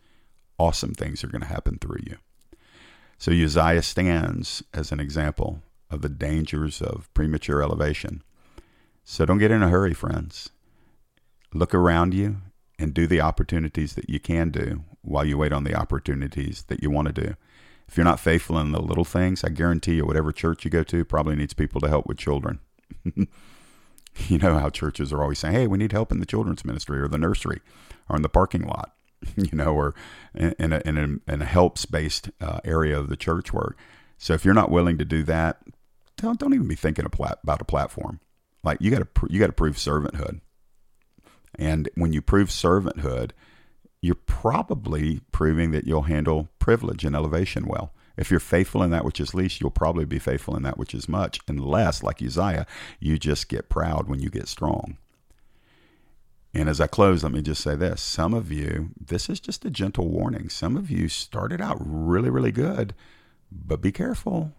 awesome 0.59 0.95
things 0.95 1.23
are 1.23 1.29
going 1.29 1.43
to 1.43 1.49
happen 1.49 1.79
through 1.79 2.01
you. 2.05 2.17
So 3.19 3.33
Uzziah 3.33 3.83
stands 3.83 4.63
as 4.75 4.93
an 4.93 5.01
example 5.01 5.63
of 5.91 6.03
the 6.03 6.09
dangers 6.09 6.83
of 6.83 7.13
premature 7.15 7.63
elevation. 7.63 8.23
So 9.05 9.25
don't 9.25 9.39
get 9.39 9.51
in 9.51 9.63
a 9.63 9.69
hurry, 9.69 9.95
friends. 9.95 10.51
Look 11.55 11.75
around 11.75 12.13
you 12.13 12.39
and 12.79 12.93
do 12.93 13.07
the 13.07 13.21
opportunities 13.21 13.95
that 13.95 14.11
you 14.11 14.21
can 14.21 14.51
do 14.51 14.85
while 15.03 15.25
you 15.25 15.39
wait 15.39 15.53
on 15.53 15.65
the 15.65 15.75
opportunities 15.75 16.65
that 16.65 16.83
you 16.83 16.91
want 16.91 17.07
to 17.07 17.13
do. 17.13 17.35
If 17.89 17.97
you're 17.97 18.05
not 18.05 18.21
faithful 18.21 18.59
in 18.59 18.73
the 18.73 18.83
little 18.83 19.05
things, 19.05 19.45
I 19.45 19.49
guarantee 19.51 19.95
you, 19.95 20.05
whatever 20.05 20.33
church 20.33 20.65
you 20.65 20.71
go 20.71 20.83
to 20.83 21.05
probably 21.05 21.37
needs 21.37 21.55
people 21.55 21.81
to 21.81 21.89
help 21.89 22.07
with 22.07 22.19
children. 22.19 22.59
you 23.05 24.39
know 24.39 24.59
how 24.59 24.71
churches 24.71 25.13
are 25.13 25.23
always 25.23 25.39
saying, 25.39 25.55
hey, 25.55 25.67
we 25.67 25.79
need 25.79 25.93
help 25.93 26.11
in 26.11 26.19
the 26.19 26.27
children's 26.27 26.65
ministry 26.65 26.99
or 26.99 27.09
the 27.09 27.19
nursery 27.19 27.61
or 28.09 28.17
in 28.17 28.23
the 28.23 28.29
parking 28.29 28.67
lot, 28.67 28.96
you 29.37 29.57
know, 29.57 29.75
or 29.75 29.95
in 30.35 30.73
a, 30.73 30.83
in 30.85 30.97
a, 30.97 31.33
in 31.33 31.43
a 31.43 31.45
helps 31.45 31.87
based 31.87 32.31
uh, 32.41 32.61
area 32.65 32.99
of 32.99 33.09
the 33.09 33.17
church 33.17 33.53
work. 33.53 33.79
So 34.19 34.33
if 34.35 34.45
you're 34.45 34.55
not 34.55 34.71
willing 34.71 34.99
to 34.99 35.05
do 35.05 35.23
that, 35.25 35.63
don't, 36.17 36.39
don't 36.39 36.55
even 36.55 36.69
be 36.69 36.75
thinking 36.75 37.05
about 37.05 37.61
a 37.61 37.65
platform. 37.65 38.21
Like 38.65 38.79
you 38.81 38.91
got 38.91 38.99
to 38.99 39.27
you 39.29 39.39
got 39.39 39.47
to 39.47 39.53
prove 39.53 39.77
servanthood, 39.77 40.41
and 41.57 41.89
when 41.95 42.13
you 42.13 42.21
prove 42.21 42.49
servanthood, 42.49 43.31
you're 44.01 44.15
probably 44.15 45.21
proving 45.31 45.71
that 45.71 45.87
you'll 45.87 46.03
handle 46.03 46.49
privilege 46.59 47.05
and 47.05 47.15
elevation 47.15 47.67
well. 47.67 47.93
If 48.17 48.31
you're 48.31 48.41
faithful 48.41 48.83
in 48.83 48.91
that 48.91 49.05
which 49.05 49.21
is 49.21 49.35
least, 49.35 49.61
you'll 49.61 49.71
probably 49.71 50.05
be 50.05 50.19
faithful 50.19 50.57
in 50.57 50.63
that 50.63 50.79
which 50.79 50.95
is 50.95 51.09
much, 51.09 51.39
unless, 51.47 52.03
like 52.03 52.23
Uzziah, 52.23 52.67
you 52.99 53.19
just 53.19 53.49
get 53.49 53.69
proud 53.69 54.09
when 54.09 54.21
you 54.21 54.31
get 54.31 54.49
strong. 54.49 54.97
And 56.57 56.71
as 56.71 56.81
I 56.81 56.87
close, 56.87 57.23
let 57.23 57.33
me 57.33 57.43
just 57.43 57.63
say 57.63 57.77
this. 57.77 58.01
Some 58.01 58.33
of 58.33 58.51
you, 58.51 58.89
this 58.99 59.29
is 59.29 59.41
just 59.41 59.67
a 59.67 59.71
gentle 59.71 60.09
warning. 60.09 60.49
Some 60.49 60.75
of 60.75 60.91
you 60.91 61.07
started 61.07 61.61
out 61.61 61.77
really, 61.79 62.31
really 62.31 62.51
good, 62.51 62.95
but 63.53 63.83
be 63.83 63.93
careful. 63.93 64.53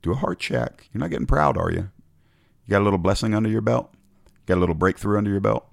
Do 0.00 0.12
a 0.12 0.14
heart 0.14 0.38
check. 0.38 0.88
You're 0.92 1.00
not 1.00 1.10
getting 1.10 1.26
proud, 1.26 1.58
are 1.58 1.72
you? 1.72 1.90
You 2.64 2.70
got 2.70 2.82
a 2.82 2.84
little 2.84 3.00
blessing 3.00 3.34
under 3.34 3.48
your 3.48 3.62
belt? 3.62 3.92
got 4.46 4.58
a 4.58 4.60
little 4.60 4.76
breakthrough 4.76 5.18
under 5.18 5.30
your 5.30 5.40
belt? 5.40 5.66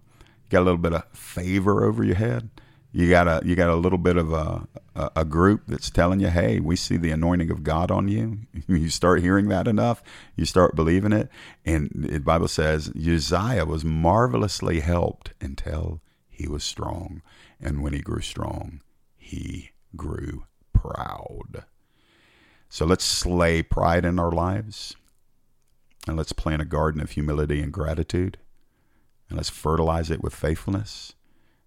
got 0.50 0.62
a 0.62 0.66
little 0.66 0.80
bit 0.80 0.94
of 0.94 1.04
favor 1.14 1.86
over 1.86 2.04
your 2.04 2.16
head? 2.16 2.50
You 2.94 3.10
got 3.10 3.28
a 3.28 3.42
you 3.46 3.56
got 3.56 3.70
a 3.70 3.76
little 3.76 3.98
bit 3.98 4.18
of 4.18 4.34
a, 4.34 4.68
a, 5.16 5.24
group 5.24 5.64
that's 5.68 5.90
telling 5.90 6.20
you, 6.20 6.28
hey, 6.28 6.60
we 6.60 6.76
see 6.76 6.98
the 6.98 7.12
anointing 7.12 7.50
of 7.50 7.64
God 7.64 7.90
on 7.90 8.10
you. 8.10 8.40
you 8.68 8.90
start 8.90 9.22
hearing 9.22 9.48
that 9.48 9.68
enough, 9.68 10.04
you 10.36 10.46
start 10.46 10.76
believing 10.76 11.14
it, 11.14 11.30
and 11.66 11.90
the 11.96 12.20
Bible 12.20 12.50
says 12.50 12.92
Uzziah 12.96 13.66
was 13.66 13.86
marvelously 13.86 14.82
helped 14.82 15.32
until 15.40 16.02
he 16.28 16.48
was 16.48 16.64
strong, 16.64 17.22
and 17.62 17.82
when 17.82 17.94
he 17.94 18.02
grew 18.02 18.22
strong, 18.22 18.82
he 19.18 19.72
grew 19.96 20.44
proud. 20.74 21.64
So 22.68 22.86
let's 22.86 23.06
slay 23.06 23.64
pride 23.64 24.04
in 24.04 24.20
our 24.20 24.32
lives, 24.32 24.96
and 26.08 26.18
let's 26.18 26.34
plant 26.34 26.62
a 26.62 26.66
garden 26.66 27.02
of 27.02 27.12
humility 27.12 27.62
and 27.62 27.72
gratitude, 27.72 28.38
and 29.30 29.38
let's 29.38 29.50
fertilize 29.50 30.12
it 30.12 30.22
with 30.22 30.36
faithfulness 30.36 31.14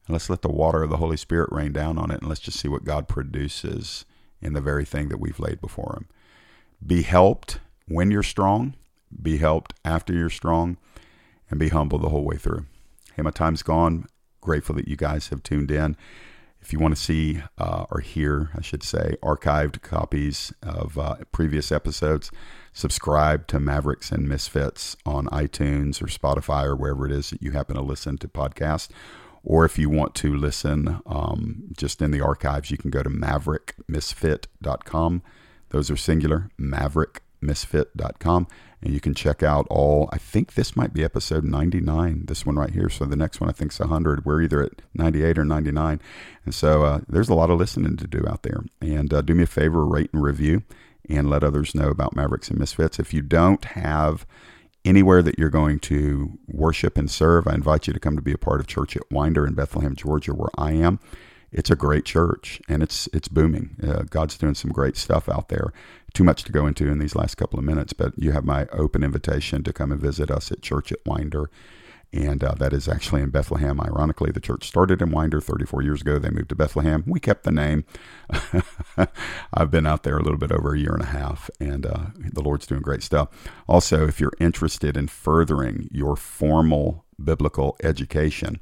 and 0.07 0.13
let's 0.13 0.31
let 0.31 0.43
the 0.43 0.49
water 0.49 0.83
of 0.83 0.91
the 0.91 0.99
Holy 0.99 1.17
Spirit 1.17 1.51
rain 1.53 1.73
down 1.73 1.99
on 1.99 2.11
it 2.11 2.21
and 2.21 2.29
let's 2.29 2.41
just 2.41 2.61
see 2.61 2.69
what 2.69 2.85
God 2.85 3.09
produces 3.09 4.05
in 4.41 4.53
the 4.53 4.61
very 4.61 4.85
thing 4.85 5.09
that 5.09 5.21
we've 5.21 5.41
laid 5.41 5.61
before 5.61 5.97
Him. 5.97 6.09
Be 6.87 7.03
helped 7.03 7.61
when 7.89 8.11
you're 8.11 8.23
strong, 8.23 8.75
be 9.23 9.39
helped 9.39 9.75
after 9.85 10.13
you're 10.13 10.31
strong, 10.31 10.77
and 11.51 11.59
be 11.59 11.69
humble 11.69 11.99
the 11.99 12.09
whole 12.09 12.25
way 12.25 12.37
through. 12.37 12.67
Hey, 13.15 13.23
my 13.23 13.31
time's 13.31 13.63
gone. 13.63 14.07
Grateful 14.41 14.75
that 14.75 14.89
you 14.89 14.97
guys 14.97 15.29
have 15.29 15.43
tuned 15.43 15.71
in. 15.71 15.97
If 16.61 16.73
you 16.73 16.79
want 16.79 16.97
to 16.97 17.01
see 17.01 17.43
uh, 17.59 17.85
or 17.91 18.01
hear, 18.01 18.51
I 18.57 18.63
should 18.63 18.83
say, 18.83 19.17
archived 19.23 19.83
copies 19.83 20.53
of 20.63 20.99
uh, 20.99 21.17
previous 21.31 21.71
episodes, 21.71 22.31
subscribe 22.73 23.47
to 23.49 23.61
Mavericks 23.61 24.11
and 24.11 24.27
Misfits 24.27 24.97
on 25.05 25.27
iTunes 25.27 26.03
or 26.03 26.07
Spotify 26.07 26.65
or 26.65 26.75
wherever 26.75 27.05
it 27.05 27.13
is 27.13 27.31
that 27.31 27.43
you 27.43 27.51
happen 27.51 27.77
to 27.77 27.83
listen 27.83 28.17
to 28.19 28.29
podcasts. 28.29 28.89
Or 29.45 29.65
if 29.65 29.79
you 29.79 29.91
want 29.91 30.15
to 30.17 30.35
listen 30.35 31.01
um, 31.07 31.65
just 31.77 32.03
in 32.03 32.11
the 32.11 32.21
archives, 32.21 32.71
you 32.71 32.79
can 32.79 32.91
go 32.91 33.03
to 33.03 33.11
maverickmisfit.com. 33.11 35.23
Those 35.69 35.91
are 35.91 35.97
singular, 35.97 36.51
maverickmisfit.com. 36.59 38.47
And 38.81 38.93
you 38.93 39.01
can 39.01 39.15
check 39.15 39.43
out 39.43 39.67
all, 39.71 40.09
I 40.13 40.19
think 40.19 40.55
this 40.55 40.77
might 40.77 40.93
be 40.93 41.05
episode 41.05 41.45
99, 41.45 42.27
this 42.27 42.45
one 42.45 42.57
right 42.57 42.71
here. 42.71 42.91
So 42.91 43.07
the 43.07 43.17
next 43.17 43.41
one 43.41 43.49
I 43.49 43.53
think 43.53 43.73
is 43.73 43.81
100. 43.81 44.25
We're 44.25 44.43
either 44.43 44.63
at 44.63 44.83
98 44.95 45.39
or 45.39 45.45
99. 45.45 46.01
And 46.45 46.55
so 46.55 46.85
uh, 46.85 47.01
there's 47.09 47.31
a 47.31 47.35
lot 47.35 47.51
of 47.51 47.59
listening 47.59 47.97
to 47.97 48.07
do 48.07 48.25
out 48.29 48.43
there. 48.43 48.65
And 48.81 49.13
uh, 49.13 49.23
do 49.23 49.35
me 49.35 49.45
a 49.45 49.47
favor, 49.47 49.87
rate 49.87 50.11
and 50.13 50.23
review 50.23 50.63
and 51.09 51.29
let 51.29 51.45
others 51.45 51.75
know 51.75 51.89
about 51.89 52.17
Mavericks 52.17 52.49
and 52.49 52.59
Misfits. 52.59 52.99
If 52.99 53.13
you 53.13 53.23
don't 53.23 53.65
have 53.65 54.27
anywhere 54.85 55.23
that 55.23 55.39
you're 55.39 55.51
going 55.51 55.79
to 55.81 56.39
worship 56.47 56.99
and 56.99 57.11
serve, 57.11 57.47
I 57.47 57.55
invite 57.55 57.87
you 57.87 57.93
to 57.93 58.01
come 58.01 58.17
to 58.17 58.23
be 58.23 58.33
a 58.33 58.39
part 58.39 58.61
of 58.61 58.67
Church 58.67 58.97
at 58.97 59.11
Winder 59.11 59.47
in 59.47 59.55
Bethlehem, 59.55 59.95
Georgia, 59.95 60.35
where 60.35 60.51
I 60.57 60.73
am. 60.73 61.01
It's 61.53 61.71
a 61.71 61.77
great 61.77 62.05
church 62.05 62.61
and 62.69 62.83
it's 62.83 63.09
it's 63.13 63.29
booming. 63.29 63.77
Uh, 63.81 64.03
God's 64.11 64.37
doing 64.37 64.57
some 64.57 64.73
great 64.73 64.97
stuff 64.97 65.29
out 65.29 65.49
there 65.49 65.73
too 66.13 66.25
much 66.25 66.45
to 66.45 66.53
go 66.53 66.67
into 66.67 66.89
in 66.89 66.99
these 66.99 67.15
last 67.15 67.37
couple 67.37 67.59
of 67.59 67.65
minutes, 67.65 67.93
but 67.93 68.13
you 68.17 68.33
have 68.33 68.45
my 68.45 68.67
open 68.73 69.03
invitation 69.03 69.63
to 69.65 69.73
come 69.73 69.93
and 69.93 70.01
visit 70.01 70.31
us 70.31 70.51
at 70.51 70.63
Church 70.63 70.91
at 70.93 70.99
Winder. 71.05 71.51
And 72.15 72.45
uh, 72.45 72.55
that 72.59 72.73
is 72.73 72.87
actually 72.89 73.23
in 73.23 73.31
Bethlehem. 73.31 73.81
Ironically, 73.81 74.31
the 74.31 74.39
church 74.39 74.69
started 74.69 75.03
in 75.03 75.11
Winder 75.11 75.41
34 75.41 75.83
years 75.83 76.01
ago. 76.01 76.21
They 76.21 76.31
moved 76.31 76.51
to 76.51 76.55
Bethlehem. 76.55 77.03
We 77.09 77.19
kept 77.19 77.43
the 77.43 77.51
name. 77.51 77.85
I've 79.53 79.73
been 79.73 79.85
out 79.85 80.05
there 80.05 80.17
a 80.17 80.23
little 80.23 80.39
bit 80.39 80.53
over 80.53 80.75
a 80.75 80.79
year 80.79 80.93
and 80.93 81.03
a 81.03 81.07
half, 81.07 81.51
and 81.59 81.85
uh, 81.85 82.07
the 82.17 82.41
Lord's 82.41 82.69
doing 82.69 82.83
great 82.83 83.03
stuff. 83.03 83.31
Also, 83.67 84.07
if 84.07 84.21
you're 84.21 84.33
interested 84.39 84.97
in 84.97 85.09
furthering 85.09 85.89
your 85.91 86.15
formal 86.15 87.05
biblical 87.23 87.77
education, 87.83 88.61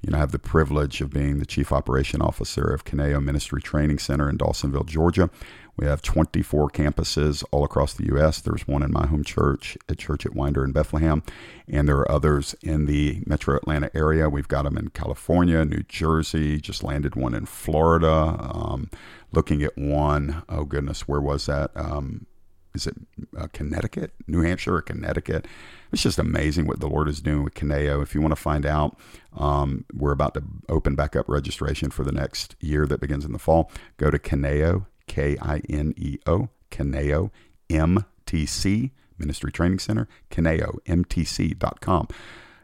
you 0.00 0.10
know, 0.10 0.16
I 0.16 0.20
have 0.20 0.32
the 0.32 0.38
privilege 0.38 1.02
of 1.02 1.10
being 1.10 1.40
the 1.40 1.46
chief 1.46 1.72
operation 1.72 2.22
officer 2.22 2.64
of 2.64 2.86
Kineo 2.86 3.22
Ministry 3.22 3.60
Training 3.60 3.98
Center 3.98 4.30
in 4.30 4.38
Dawsonville, 4.38 4.86
Georgia. 4.86 5.28
We 5.76 5.86
have 5.86 6.02
24 6.02 6.70
campuses 6.70 7.44
all 7.50 7.64
across 7.64 7.94
the 7.94 8.06
U.S. 8.06 8.40
There's 8.40 8.68
one 8.68 8.82
in 8.82 8.92
my 8.92 9.06
home 9.06 9.24
church 9.24 9.76
a 9.88 9.94
Church 9.94 10.24
at 10.24 10.34
Winder 10.34 10.64
in 10.64 10.72
Bethlehem, 10.72 11.22
and 11.68 11.88
there 11.88 11.96
are 11.96 12.10
others 12.10 12.54
in 12.62 12.86
the 12.86 13.22
metro 13.26 13.56
Atlanta 13.56 13.90
area. 13.94 14.28
We've 14.28 14.48
got 14.48 14.62
them 14.62 14.78
in 14.78 14.88
California, 14.90 15.64
New 15.64 15.82
Jersey, 15.88 16.60
just 16.60 16.84
landed 16.84 17.16
one 17.16 17.34
in 17.34 17.46
Florida. 17.46 18.36
Um, 18.38 18.90
looking 19.32 19.62
at 19.62 19.76
one, 19.76 20.42
oh 20.48 20.64
goodness, 20.64 21.08
where 21.08 21.20
was 21.20 21.46
that? 21.46 21.70
Um, 21.74 22.26
is 22.74 22.86
it 22.88 22.96
uh, 23.38 23.46
Connecticut, 23.52 24.12
New 24.26 24.42
Hampshire, 24.42 24.76
or 24.76 24.82
Connecticut? 24.82 25.46
It's 25.92 26.02
just 26.02 26.18
amazing 26.18 26.66
what 26.66 26.80
the 26.80 26.88
Lord 26.88 27.08
is 27.08 27.20
doing 27.20 27.44
with 27.44 27.54
Kineo. 27.54 28.02
If 28.02 28.14
you 28.14 28.20
want 28.20 28.32
to 28.32 28.40
find 28.40 28.66
out, 28.66 28.98
um, 29.36 29.84
we're 29.92 30.12
about 30.12 30.34
to 30.34 30.42
open 30.68 30.96
back 30.96 31.14
up 31.14 31.28
registration 31.28 31.90
for 31.90 32.02
the 32.02 32.12
next 32.12 32.56
year 32.60 32.86
that 32.86 33.00
begins 33.00 33.24
in 33.24 33.32
the 33.32 33.38
fall. 33.38 33.70
Go 33.96 34.10
to 34.10 34.18
Kineo, 34.18 34.86
K 35.06 35.36
I 35.40 35.60
N 35.68 35.94
E 35.96 36.18
O, 36.26 36.48
Kineo, 36.70 37.30
MTC, 37.68 38.90
Ministry 39.18 39.52
Training 39.52 39.78
Center, 39.78 40.08
Kineo, 40.30 40.78
MTC.com. 40.86 42.08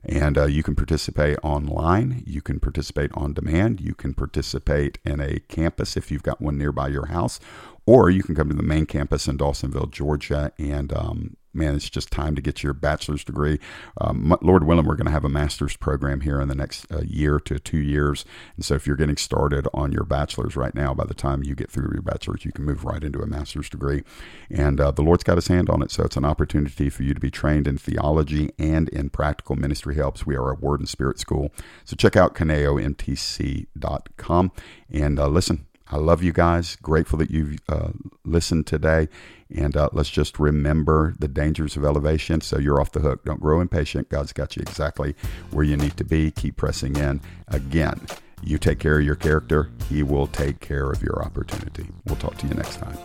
And 0.03 0.38
uh, 0.38 0.46
you 0.46 0.62
can 0.62 0.74
participate 0.74 1.38
online. 1.42 2.22
You 2.26 2.40
can 2.40 2.59
participate 2.59 3.11
on 3.12 3.35
demand. 3.35 3.81
You 3.81 3.94
can 3.94 4.14
participate 4.14 4.98
in 5.05 5.20
a 5.20 5.40
campus 5.40 5.96
if 5.96 6.11
you've 6.11 6.22
got 6.22 6.40
one 6.40 6.57
nearby 6.57 6.88
your 6.88 7.07
house, 7.07 7.38
or 7.85 8.09
you 8.09 8.22
can 8.22 8.35
come 8.35 8.48
to 8.48 8.55
the 8.55 8.62
main 8.62 8.87
campus 8.87 9.29
in 9.29 9.37
Dawsonville, 9.37 9.90
Georgia, 9.90 10.53
and 10.59 10.92
um, 10.94 11.37
man, 11.53 11.75
it's 11.75 11.91
just 11.91 12.11
time 12.11 12.35
to 12.37 12.43
get 12.43 12.63
your 12.63 12.73
bachelor's 12.73 13.25
degree. 13.25 13.59
Um, 14.01 14.37
Lord 14.41 14.65
willing, 14.65 14.87
we're 14.87 14.97
going 14.97 15.07
to 15.07 15.13
have 15.13 15.25
a 15.25 15.29
master's 15.29 15.77
program 15.77 16.21
here 16.21 16.41
in 16.41 16.49
the 16.49 16.55
next 16.55 16.87
uh, 16.93 17.03
year 17.05 17.41
to 17.41 17.59
two 17.59 17.79
years. 17.79 18.25
And 18.57 18.65
so 18.65 18.75
if 18.75 18.87
you're 18.87 18.97
getting 18.97 19.17
started 19.17 19.67
on 19.75 19.93
your 19.93 20.05
bachelor's 20.05 20.57
right 20.57 20.75
now, 20.75 20.95
by 20.95 21.05
the 21.05 21.15
time 21.15 21.43
you 21.43 21.55
get 21.55 21.71
through 21.71 21.91
your 21.93 22.03
bachelor's, 22.03 22.45
you 22.45 22.53
can 22.53 22.65
move 22.65 22.85
right 22.85 23.03
into 23.03 23.21
a 23.21 23.27
master's 23.27 23.69
degree. 23.69 24.05
And 24.51 24.81
uh, 24.81 24.93
the 24.93 25.03
Lord's 25.03 25.25
got 25.25 25.37
his 25.37 25.49
hand 25.49 25.71
on 25.71 25.83
it. 25.83 25.91
So 25.91 26.05
it's 26.05 26.17
an 26.17 26.25
opportunity 26.25 26.91
for 26.91 27.03
you 27.03 27.15
to 27.15 27.21
be 27.21 27.31
trained 27.31 27.67
in 27.67 27.79
theology 27.79 28.51
and 28.59 28.89
in 28.91 29.11
practical 29.11 29.57
ministry 29.57 29.97
helps. 29.97 30.27
We 30.27 30.37
are 30.37 30.51
a 30.51 30.55
word 30.55 30.81
and 30.81 30.89
spirit 30.89 31.19
school. 31.19 31.53
So 31.85 31.97
check 31.97 32.17
out 32.17 32.35
kineomtc.com 32.35 34.53
and 34.93 35.19
uh, 35.19 35.29
listen, 35.29 35.67
I 35.92 35.96
love 35.96 36.22
you 36.22 36.33
guys. 36.33 36.76
Grateful 36.76 37.18
that 37.18 37.31
you've 37.31 37.59
uh, 37.68 37.90
listened 38.24 38.66
today. 38.66 39.09
And 39.55 39.76
uh, 39.76 39.88
let's 39.92 40.11
just 40.11 40.38
remember 40.38 41.14
the 41.18 41.26
dangers 41.26 41.76
of 41.76 41.85
elevation 41.85 42.40
so 42.40 42.59
you're 42.59 42.81
off 42.81 42.92
the 42.92 43.00
hook. 43.00 43.24
Don't 43.24 43.40
grow 43.40 43.61
impatient. 43.61 44.09
God's 44.09 44.33
got 44.33 44.57
you 44.57 44.62
exactly 44.62 45.16
where 45.50 45.64
you 45.64 45.76
need 45.76 45.96
to 45.96 46.05
be. 46.05 46.31
Keep 46.31 46.57
pressing 46.57 46.96
in. 46.96 47.20
Again, 47.48 48.00
you 48.42 48.59
take 48.59 48.79
care 48.79 48.98
of 48.98 49.05
your 49.05 49.16
character, 49.16 49.70
He 49.88 50.03
will 50.03 50.26
take 50.26 50.61
care 50.61 50.90
of 50.90 51.03
your 51.03 51.22
opportunity. 51.22 51.88
We'll 52.07 52.16
talk 52.16 52.37
to 52.38 52.46
you 52.46 52.55
next 52.55 52.76
time. 52.76 52.96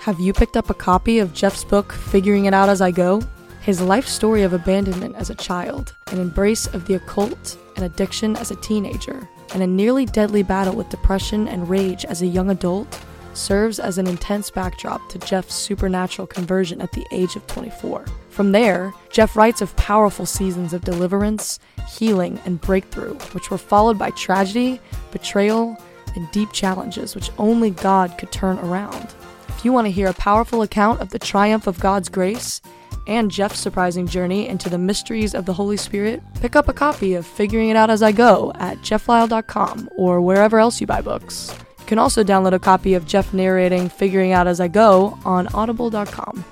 Have 0.00 0.20
you 0.20 0.32
picked 0.32 0.56
up 0.56 0.68
a 0.68 0.74
copy 0.74 1.18
of 1.18 1.32
Jeff's 1.32 1.64
book, 1.64 1.92
Figuring 1.92 2.44
It 2.44 2.54
Out 2.54 2.68
As 2.68 2.80
I 2.80 2.90
Go? 2.90 3.22
His 3.62 3.80
life 3.80 4.06
story 4.06 4.42
of 4.42 4.52
abandonment 4.52 5.14
as 5.16 5.30
a 5.30 5.34
child, 5.36 5.94
an 6.10 6.20
embrace 6.20 6.66
of 6.66 6.86
the 6.86 6.94
occult 6.94 7.56
and 7.76 7.84
addiction 7.84 8.36
as 8.36 8.50
a 8.50 8.56
teenager, 8.56 9.28
and 9.54 9.62
a 9.62 9.66
nearly 9.66 10.06
deadly 10.06 10.42
battle 10.42 10.74
with 10.74 10.88
depression 10.88 11.48
and 11.48 11.68
rage 11.68 12.04
as 12.04 12.22
a 12.22 12.26
young 12.26 12.50
adult 12.50 13.00
serves 13.34 13.78
as 13.78 13.98
an 13.98 14.06
intense 14.06 14.50
backdrop 14.50 15.08
to 15.08 15.18
Jeff's 15.18 15.54
supernatural 15.54 16.26
conversion 16.26 16.80
at 16.80 16.92
the 16.92 17.06
age 17.12 17.36
of 17.36 17.46
24. 17.46 18.04
From 18.28 18.52
there, 18.52 18.92
Jeff 19.10 19.36
writes 19.36 19.60
of 19.60 19.76
powerful 19.76 20.26
seasons 20.26 20.72
of 20.72 20.84
deliverance, 20.84 21.58
healing, 21.88 22.40
and 22.44 22.60
breakthrough, 22.60 23.14
which 23.32 23.50
were 23.50 23.58
followed 23.58 23.98
by 23.98 24.10
tragedy, 24.10 24.80
betrayal, 25.10 25.76
and 26.14 26.30
deep 26.30 26.52
challenges 26.52 27.14
which 27.14 27.30
only 27.38 27.70
God 27.70 28.16
could 28.18 28.32
turn 28.32 28.58
around. 28.58 29.14
If 29.48 29.64
you 29.64 29.72
want 29.72 29.86
to 29.86 29.92
hear 29.92 30.08
a 30.08 30.14
powerful 30.14 30.62
account 30.62 31.00
of 31.00 31.10
the 31.10 31.18
triumph 31.18 31.66
of 31.66 31.80
God's 31.80 32.08
grace, 32.08 32.60
and 33.06 33.30
Jeff's 33.30 33.58
surprising 33.58 34.06
journey 34.06 34.48
into 34.48 34.68
the 34.68 34.78
mysteries 34.78 35.34
of 35.34 35.46
the 35.46 35.52
Holy 35.52 35.76
Spirit, 35.76 36.22
pick 36.40 36.56
up 36.56 36.68
a 36.68 36.72
copy 36.72 37.14
of 37.14 37.26
Figuring 37.26 37.68
It 37.68 37.76
Out 37.76 37.90
As 37.90 38.02
I 38.02 38.12
Go 38.12 38.52
at 38.56 38.78
jefflyle.com 38.78 39.88
or 39.96 40.20
wherever 40.20 40.58
else 40.58 40.80
you 40.80 40.86
buy 40.86 41.00
books. 41.00 41.54
You 41.80 41.86
can 41.86 41.98
also 41.98 42.22
download 42.22 42.52
a 42.52 42.58
copy 42.58 42.94
of 42.94 43.06
Jeff 43.06 43.34
narrating 43.34 43.88
Figuring 43.88 44.32
Out 44.32 44.46
As 44.46 44.60
I 44.60 44.68
Go 44.68 45.18
on 45.24 45.48
audible.com. 45.48 46.44